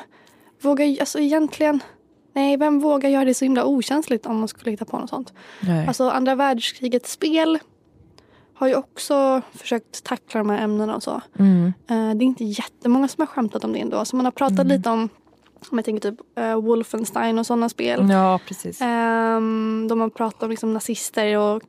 [0.61, 1.79] vågar, alltså egentligen,
[2.33, 5.33] nej, vem vågar göra det så himla okänsligt om man skulle hitta på något sånt?
[5.59, 5.87] Nej.
[5.87, 7.59] Alltså andra världskrigets spel
[8.57, 11.21] har ju också försökt tackla de här ämnena och så.
[11.39, 11.65] Mm.
[11.65, 14.05] Eh, det är inte jättemånga som har skämtat om det ändå.
[14.05, 14.67] Så man har pratat Mm.
[14.77, 15.09] lite om,
[15.69, 18.09] om jag tänker typ uh, Wolfenstein och sådana spel.
[18.09, 18.81] Ja, precis.
[18.81, 21.61] Um, de har pratat om liksom nazister och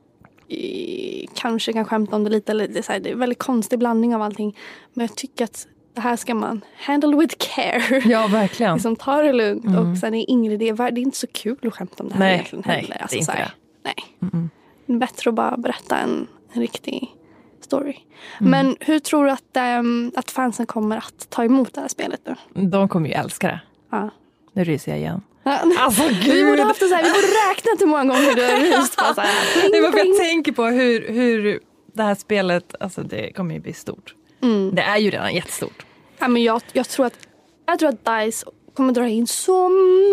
[0.49, 2.51] eh, kanske kan skämta om det lite.
[2.51, 4.57] Eller det, är så här, det är en väldigt konstig blandning av allting.
[4.93, 5.67] Men jag tycker att
[5.97, 8.01] det här ska man handle with care.
[8.05, 8.73] Ja, verkligen.
[8.75, 9.65] liksom, ta det lugnt.
[9.65, 9.91] Mm.
[9.91, 10.71] Och sen är ingen idé.
[10.71, 12.89] Det är inte så kul att skämta om det här Nej, egentligen nej, heller.
[12.89, 13.51] det är Alltså, inte här, det.
[13.83, 14.29] nej.
[14.33, 14.49] Mm.
[14.85, 17.07] Det är bättre att bara berätta en, en riktig
[17.61, 17.95] story.
[18.39, 18.51] Mm.
[18.51, 22.21] Men hur tror du att, ehm, att fansen kommer att ta emot det här spelet
[22.25, 22.63] nu?
[22.69, 23.59] De kommer ju älska det.
[23.91, 24.09] Ja.
[24.53, 25.21] Nu ryser jag igen.
[25.79, 28.79] Alltså, vi borde haft det så här, vi borde räknat hur många gånger du har
[28.79, 28.93] ryst.
[28.93, 31.59] Så här, Det är bara för pling, jag tänker på hur, hur
[31.93, 34.13] det här spelet, alltså det kommer ju bli stort.
[34.41, 34.75] Mm.
[34.75, 35.85] Det är ju redan jättestort.
[36.19, 37.13] Ja, men jag, jag, tror att,
[37.65, 39.69] jag tror att DICE kommer dra in så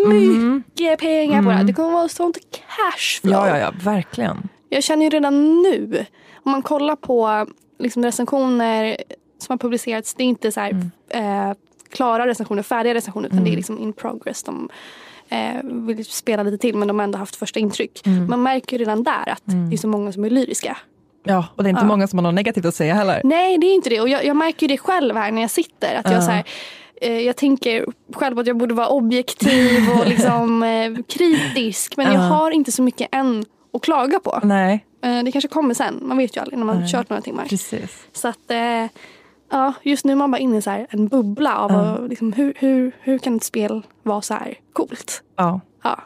[0.07, 1.63] mycket pengar på det här.
[1.63, 3.33] Det kommer vara sånt cashflow.
[3.33, 4.49] Ja, ja, ja, verkligen.
[4.69, 6.05] Jag känner ju redan nu,
[6.43, 7.47] om man kollar på
[7.79, 8.97] liksom recensioner
[9.37, 11.53] som har publicerats, det är inte så här, eh,
[11.89, 14.43] klara recensioner, färdiga recensioner utan det är liksom in progress.
[14.43, 14.69] De
[15.29, 18.01] eh, vill spela lite till men de har ändå haft första intryck.
[18.29, 20.77] Man märker ju redan där att det är så många som är lyriska.
[21.25, 21.87] Ja, och det är inte Ja.
[21.87, 23.21] många som har något negativt att säga heller.
[23.23, 25.51] Nej det är inte det och jag, jag märker ju det själv här när jag
[25.51, 25.95] sitter.
[25.95, 26.43] Att jag, så här,
[27.01, 32.15] eh, jag tänker själv att jag borde vara objektiv och liksom, eh, kritisk men jag
[32.15, 32.19] Ja.
[32.19, 34.39] har inte så mycket än att klaga på.
[34.43, 36.91] Nej, Eh, Det kanske kommer sen, man vet ju aldrig när man har Nej.
[36.91, 37.45] kört några timmar.
[37.45, 38.07] precis.
[38.13, 38.39] Så att
[39.51, 42.53] ja, just nu är man bara inne i så en bubbla av att, liksom, hur,
[42.57, 45.23] hur, hur kan ett spel vara så här coolt?
[45.37, 45.99] Ja, Ja.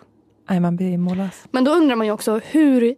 [0.50, 1.44] Nej, man blir mållös.
[1.52, 2.96] Men då undrar man ju också hur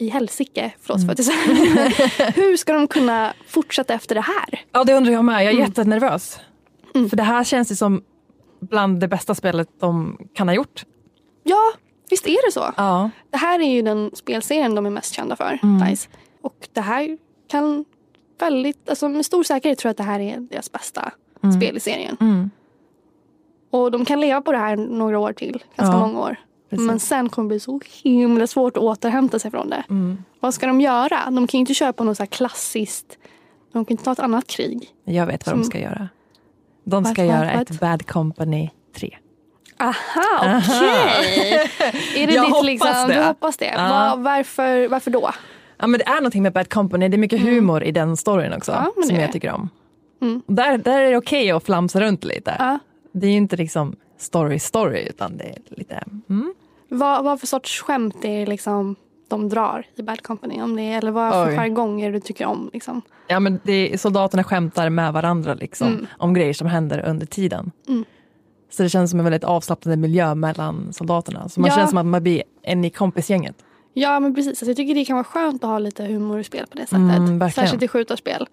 [0.00, 4.60] i helsike, förlåt för att jag säger Hur ska de kunna fortsätta efter det här?
[4.72, 5.34] Ja, det undrar jag med.
[5.34, 5.64] Jag är Mm.
[5.64, 6.40] jättenervös.
[6.92, 8.02] För det här känns ju som
[8.60, 10.84] bland det bästa spelet de kan ha gjort.
[11.42, 11.72] Ja,
[12.10, 12.72] visst är det så.
[12.76, 13.10] Ja.
[13.30, 15.58] Det här är ju den spelserien de är mest kända för,
[15.88, 16.08] DICE.
[16.42, 17.84] Och det här kan
[18.38, 21.12] väldigt, alltså med stor säkerhet tror jag att det här är deras bästa
[21.58, 22.16] spel i serien.
[22.20, 22.50] Mm.
[23.70, 26.36] Och de kan leva på det här några år till, ganska Ja, många år.
[26.70, 26.86] Precis.
[26.86, 29.84] Men sen kommer det bli så himla svårt att återhämta sig från det.
[29.90, 30.24] Mm.
[30.40, 31.18] Vad ska de göra?
[31.24, 33.18] De kan ju inte köra på något så här klassiskt,
[33.72, 34.88] de kan inte ta ett annat krig.
[35.04, 36.08] Jag vet vad Som- de ska göra.
[36.84, 39.16] De ska vad, göra ett Bad Company 3.
[39.78, 39.94] Aha,
[40.40, 41.70] okej.
[42.16, 43.14] är det Jag ditt hoppas liksom, det.
[43.14, 43.72] du hoppas det?
[43.76, 43.88] Ja.
[43.88, 45.30] Vad- varför, varför då?
[45.78, 47.08] Ja, men det är någonting med Bad Company.
[47.08, 48.72] Det är mycket humor i den storyn också.
[48.72, 48.90] Mm.
[48.96, 49.68] Ja, som jag tycker om.
[50.22, 50.42] Mm.
[50.46, 52.56] Där, där är det okej att flamsa runt lite.
[52.58, 52.78] Ja.
[53.12, 56.04] Det är ju inte liksom story story utan det är lite...
[56.30, 56.54] Mm.
[56.88, 58.96] Vad, vad för sorts skämt är liksom
[59.28, 60.62] de drar i Bad Company?
[60.62, 61.54] Om det, är- eller vad för Oj.
[61.56, 62.70] jargong är det du tycker om?
[62.72, 63.02] Liksom?
[63.28, 66.06] Ja, men det soldaterna skämtar med varandra liksom, Mm.
[66.18, 67.70] om grejer som händer under tiden.
[67.88, 68.04] Mm.
[68.70, 71.48] Så det känns som en väldigt avslappnande miljö mellan soldaterna.
[71.48, 71.74] Så man Ja.
[71.74, 73.56] känner som att man blir en i kompisgänget.
[73.92, 76.44] Ja men precis, alltså, jag tycker det kan vara skönt att ha lite humor i
[76.44, 76.96] spel på det sättet.
[76.98, 77.50] Mm, verkligen.
[77.66, 78.46] Särskilt i skjutarspel.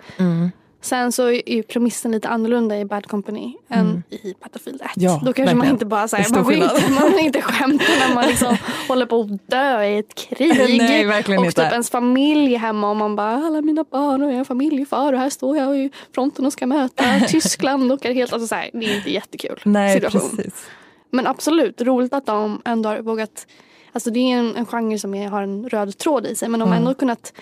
[0.82, 4.88] Sen så är ju premissen lite annorlunda i Bad Company än i Battlefield 1.
[4.96, 5.76] Ja, Då kanske man verkligen.
[5.76, 9.22] inte bara säger, man, vill inte, man vill inte skämta när man liksom håller på
[9.22, 10.78] att dö i ett krig.
[10.80, 11.64] Nej, verkligen och inte.
[11.64, 15.20] typ ens familj hemma och man bara, alla mina barn och jag är familjefar och
[15.20, 18.70] här står jag i fronten och ska möta Tyskland och är helt, alltså så här,
[18.74, 20.38] det är inte jättekul Nej, situation.
[20.38, 20.66] precis.
[21.10, 23.48] Men absolut, roligt att de ändå har vågat
[23.92, 26.60] Alltså det är en, en genre som är, har en röd tråd i sig men
[26.60, 27.34] de har ändå kunnat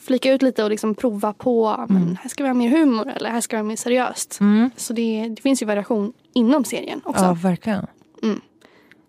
[0.00, 3.30] flika ut lite och liksom prova på men här ska vi ha mer humor eller
[3.30, 4.38] här ska vi ha mer seriöst.
[4.76, 7.24] Så det, det finns ju variation inom serien också.
[7.24, 7.86] Ja, verkligen.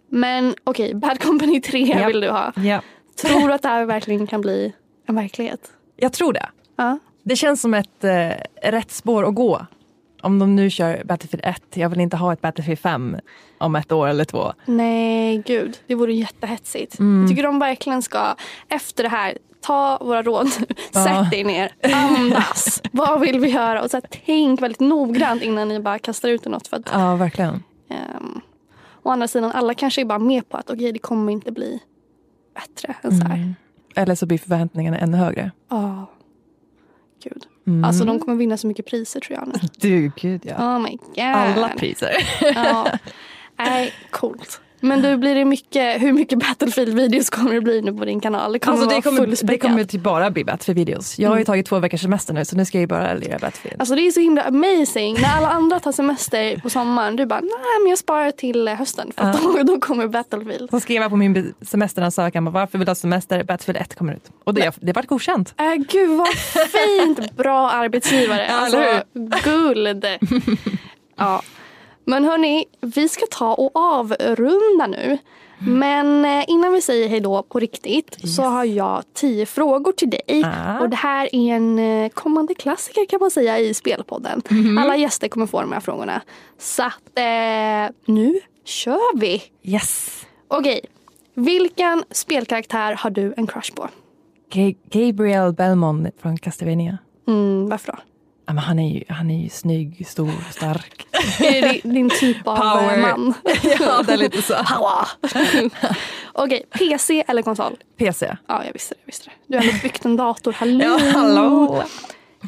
[0.10, 2.08] Men okej, Bad Company 3 Ja.
[2.08, 2.54] vill du ha.
[2.56, 2.82] Ja.
[3.21, 4.73] Tror du att det här verkligen kan bli
[5.08, 5.71] en verklighet?
[5.95, 6.49] Jag tror det.
[6.75, 6.99] Ja.
[7.23, 8.30] Det känns som ett eh,
[8.71, 9.65] rätt spår att gå.
[10.21, 13.17] Om de nu kör Battlefield 1, jag vill inte ha ett Battlefield 5
[13.58, 14.54] om ett år eller två.
[14.65, 15.78] Nej, gud.
[15.88, 16.99] Det vore jättehetsigt.
[16.99, 17.21] Mm.
[17.21, 18.36] Jag tycker de verkligen ska,
[18.69, 20.48] efter det här, ta våra råd.
[20.93, 21.04] Ja.
[21.04, 22.82] Sätt dig ner, andas.
[22.91, 23.82] Vad vill vi göra?
[23.82, 26.67] Och så här, tänk väldigt noggrant innan ni bara kastar ut något.
[26.67, 27.63] För att, Ja, verkligen.
[27.89, 28.41] ehm,
[29.04, 31.80] å andra sidan, alla kanske är bara med på att okej, det kommer inte bli
[32.56, 33.36] bättre än så här.
[33.36, 33.56] Mm.
[33.95, 35.52] Eller så blir förväntningarna ännu högre.
[35.69, 36.06] Ja.
[37.24, 37.45] Gud.
[37.67, 37.84] Mm.
[37.84, 39.54] Alltså de kommer vinna så mycket priser tror jag nu.
[39.78, 40.56] Du, gud ja.
[40.76, 41.19] Oh my god.
[41.19, 42.12] Alla priser.
[42.56, 42.88] Ja.
[43.58, 44.62] Nej, coolt.
[44.82, 48.54] Men du, blir det mycket, hur mycket Battlefield-videos kommer det bli nu på din kanal?
[48.54, 51.20] Det kommer Alltså, det, kommer, det kommer typ bara bli Battlefield-videos.
[51.20, 51.46] Jag har ju Mm.
[51.46, 53.76] tagit två veckors semester nu så nu ska jag ju bara lira Battlefield.
[53.80, 55.13] Alltså det är så himla amazing.
[55.22, 57.50] När alla andra tar semester på sommaren, du bara, nej
[57.84, 60.70] men jag sparar till eh, hösten för att då, då kommer Battlefield.
[60.70, 63.44] Så skrev jag på min semesteransökan bara, varför vill du ha semester?
[63.44, 64.30] Battlefield 1 kommer ut.
[64.44, 65.54] Och det, det vart godkänt.
[65.58, 66.28] Äh, gud vad
[66.70, 68.48] fint, bra arbetsgivare.
[68.48, 68.84] Alltså,
[69.44, 70.06] guld.
[71.18, 71.42] Ja.
[72.10, 75.17] Men hörni, vi ska ta och avrunda nu.
[75.62, 80.10] Men eh, innan vi säger hej då på riktigt så har jag tio frågor till
[80.10, 80.43] dig.
[80.45, 80.80] Ah.
[80.80, 84.41] Och det här är en eh, kommande klassiker kan man säga i Spelpodden.
[84.50, 84.78] Mhm.
[84.78, 86.22] Alla gäster kommer få de här frågorna.
[86.58, 89.43] Så att eh, nu kör vi!
[89.63, 90.22] Yes!
[90.48, 90.82] Okej,
[91.34, 93.88] vilken spelkaraktär har du en crush på?
[94.54, 96.98] Ga- Gabriel Belmont från Castlevania.
[97.28, 97.98] Mm, varför då?
[98.53, 101.07] Men han, är ju, han är ju snygg, stor, stark.
[101.39, 103.01] Är det din, din typ av eh, Power.
[103.01, 103.33] man?
[103.79, 104.53] ja, det är lite så.
[106.33, 107.77] Okej, PC eller konsol?
[107.97, 108.38] PC.
[108.47, 108.99] Ja, jag visste det.
[109.01, 109.35] Jag visste det.
[109.47, 110.53] Du har ändå byggt en dator.
[110.53, 110.83] Hallå!
[110.83, 111.83] Ja, hallå!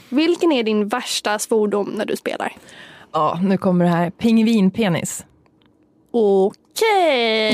[0.09, 2.53] Vilken är din värsta svordom när du spelar?
[3.11, 4.09] Ja, nu kommer det här.
[4.09, 5.25] Pingvinpenis.
[6.11, 6.60] Okej,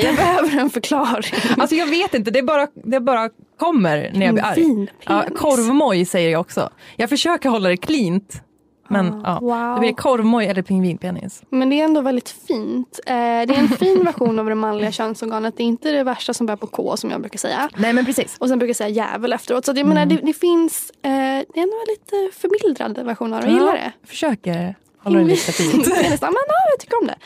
[0.04, 1.34] jag behöver en förklaring.
[1.58, 4.88] Alltså jag vet inte, det bara, det bara kommer när jag blir arg.
[5.06, 6.70] Ja, korvmoj säger jag också.
[6.96, 8.42] Jag försöker hålla det cleant.
[8.90, 9.74] Men ja, wow.
[9.74, 11.44] det blir korvmoj eller pingvinpenis.
[11.50, 13.00] Men det är ändå väldigt fint.
[13.06, 15.58] Eh, det är en fin version av det manliga könsorganet.
[15.58, 17.70] Det är inte det värsta som börjar på K som jag brukar säga.
[17.78, 18.38] Nej men precis.
[18.40, 19.66] Och sen brukar jag säga jävel efteråt.
[19.66, 23.34] Så det, jag menar, det, det finns, eh, det är ändå en lite förmildrad version
[23.34, 23.48] av det.
[23.48, 23.92] Jag gillar det.
[24.08, 25.88] Försöker hålla det lite fint.
[25.88, 26.30] Men ja,
[26.72, 27.18] jag tycker om det.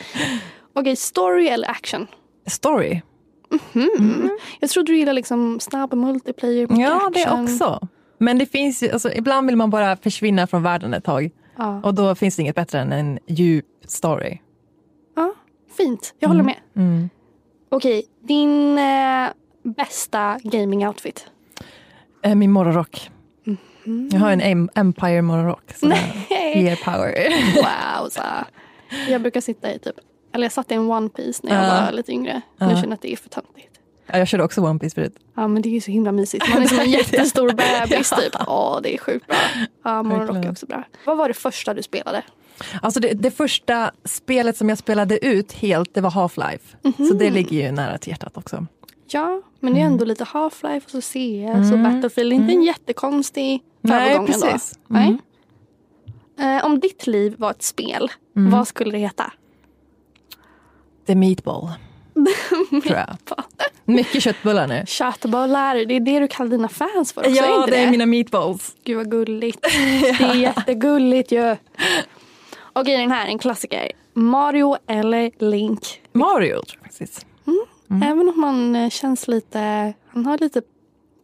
[0.74, 2.06] Okej, story eller action?
[2.46, 3.00] Story.
[4.60, 7.42] Jag trodde du gillade liksom snabb multiplayer, Ja, det action.
[7.44, 7.88] också.
[8.18, 11.30] Men det finns ju, alltså, ibland vill man bara försvinna från världen ett tag.
[11.56, 11.80] Ja.
[11.84, 14.38] Och då finns det inget bättre än en djup story.
[15.16, 15.34] ja,
[15.76, 16.14] fint.
[16.18, 16.56] Jag håller med.
[16.76, 17.10] Mm.
[17.68, 19.28] Okej, din eh,
[19.62, 21.26] bästa gaming-outfit?
[22.22, 23.10] Eh, Min morgonrock.
[24.12, 25.62] Jag har en em- Empire morgonrock.
[25.82, 26.62] Nej.
[26.62, 27.14] ger power.
[27.56, 28.20] Wow, så.
[29.08, 29.96] Jag brukar sitta i typ,
[30.32, 31.84] eller jag satt i en one piece när jag Ja.
[31.84, 32.40] var lite yngre.
[32.58, 33.68] Nu känner jag att det är för töntigt.
[34.06, 35.16] Ja, jag körde också One Piece förut.
[35.34, 36.48] Ja men det är ju så himla mysigt.
[36.54, 38.16] Man är som en jättestor bebis Ja.
[38.16, 38.32] typ.
[38.46, 39.36] Ja det är sjukt bra.
[39.84, 40.84] Ja morgonrock är också bra.
[41.06, 42.22] Vad var det första du spelade?
[42.82, 46.76] Alltså det, det första spelet som jag spelade ut helt, det var Half-Life.
[46.82, 47.08] Mhm.
[47.08, 48.66] Så det ligger ju nära till hjärtat också.
[49.06, 49.92] Ja men det är Mm.
[49.92, 52.32] ändå lite Half-Life och så CS och Battlefield.
[52.32, 54.46] Inte en jättekonstig Nej, övergång ändå.
[54.46, 54.78] precis.
[54.86, 55.16] Nej.
[56.40, 58.50] Eh, om ditt liv var ett spel, Mm.
[58.50, 59.32] vad skulle det heta?
[61.06, 61.68] The Meatball.
[62.70, 63.16] tror jag.
[63.84, 64.82] Mycket köttbullar nu.
[64.86, 67.82] Köttbullar, det är det du kallar dina fans för också, är Ja, inte det det?
[67.82, 68.76] är mina meatballs.
[68.84, 69.62] Gud vad gulligt.
[70.18, 71.56] Det är jättegulligt ju.
[72.72, 73.92] Okej den här, en klassiker.
[74.14, 76.00] Mario eller Link?
[76.12, 77.26] Mario tror jag faktiskt.
[78.04, 80.62] Även om han eh, känns lite, han har lite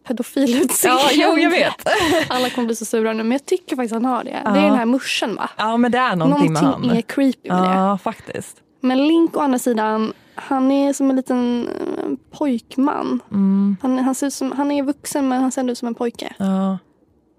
[0.06, 1.02] pedofilutseende.
[1.02, 1.88] Ja, jo, jag vet.
[2.28, 4.40] Alla kommer bli så sura nu men jag tycker faktiskt han har det.
[4.44, 4.50] Ja.
[4.50, 5.50] Det är den här muschen va?
[5.56, 6.98] Ja, men det är någonting, med Någonting han.
[6.98, 7.68] är creepy med det.
[7.74, 8.56] Ja, faktiskt.
[8.80, 13.20] Men Link å andra sidan, han är som en liten eh, pojkman.
[13.30, 13.76] Mm.
[13.82, 16.34] Han, han, ser ut som, han är vuxen men han ser ut som en pojke.
[16.38, 16.78] Ja,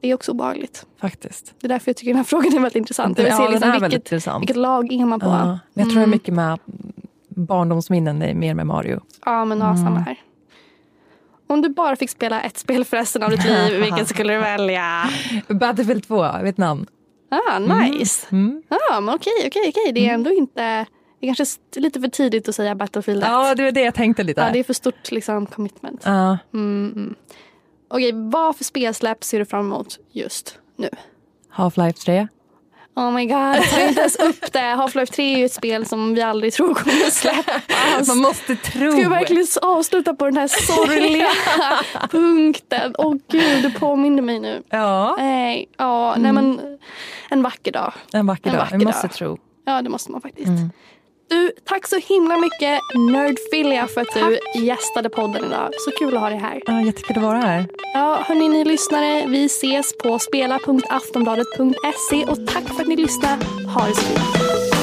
[0.02, 0.86] Det är också obehagligt.
[1.02, 1.54] faktiskt.
[1.62, 3.18] Det är därför jag tycker den här frågan är väldigt intressant.
[3.18, 4.42] Jag vill Ja, se liksom är vilket, väldigt intressant.
[4.42, 5.26] vilket lag är man på.
[5.28, 6.60] Ja, Ja, men jag tror det är mycket med
[7.30, 9.02] barndomsminnen, det mer med Mario.
[9.26, 10.18] men ja, samma här.
[11.48, 14.40] Om du bara fick spela ett spel för resten av ditt liv, vilket skulle du
[14.40, 15.10] välja?
[15.48, 16.86] Battlefield 2, Vietnam.
[17.32, 18.28] Ah, nice.
[18.32, 18.64] Mm.
[18.70, 19.92] Ja, men okej, okej, okej.
[19.94, 20.86] Det är ändå inte...
[21.20, 23.30] Det är kanske lite för tidigt att säga Battlefield 1.
[23.30, 24.42] Ja, det var det jag tänkte lite.
[24.42, 26.02] Ja, det är för stort liksom, commitment.
[26.06, 26.38] Ja.
[26.54, 27.16] Mm, mm.
[27.88, 30.90] Okej, vad för spelsläpp ser du fram emot just nu?
[31.56, 32.28] Half-Life 3.
[32.96, 34.60] Oh my god, tar inte ens upp det.
[34.60, 38.08] Half-Life 3 är ju ett spel som vi aldrig tror kommer släppas.
[38.08, 38.92] Man måste tro.
[38.92, 41.28] Ska jag verkligen avsluta på den här sorgliga
[42.12, 42.96] punkten?
[42.98, 44.64] Åh gud, du påminner mig nu.
[44.70, 46.78] Ja, Nej, ja, nej men
[47.30, 47.94] en vacker dag.
[48.14, 48.64] en vacker En dag.
[48.64, 49.14] vacker Vi måste dag.
[49.16, 49.38] tro.
[49.66, 50.50] Ja, det måste man faktiskt.
[51.30, 55.70] Du, tack så himla mycket Nerdfilia för att du gästade podden idag.
[55.80, 56.62] Så kul att ha dig här.
[56.66, 57.66] Ja, jättekul att vara här.
[57.94, 63.38] Ja, hörni ni lyssnare, vi ses på spela.aftonbladet.se och tack för att ni lyssnar.
[63.74, 64.79] Ha det så fint.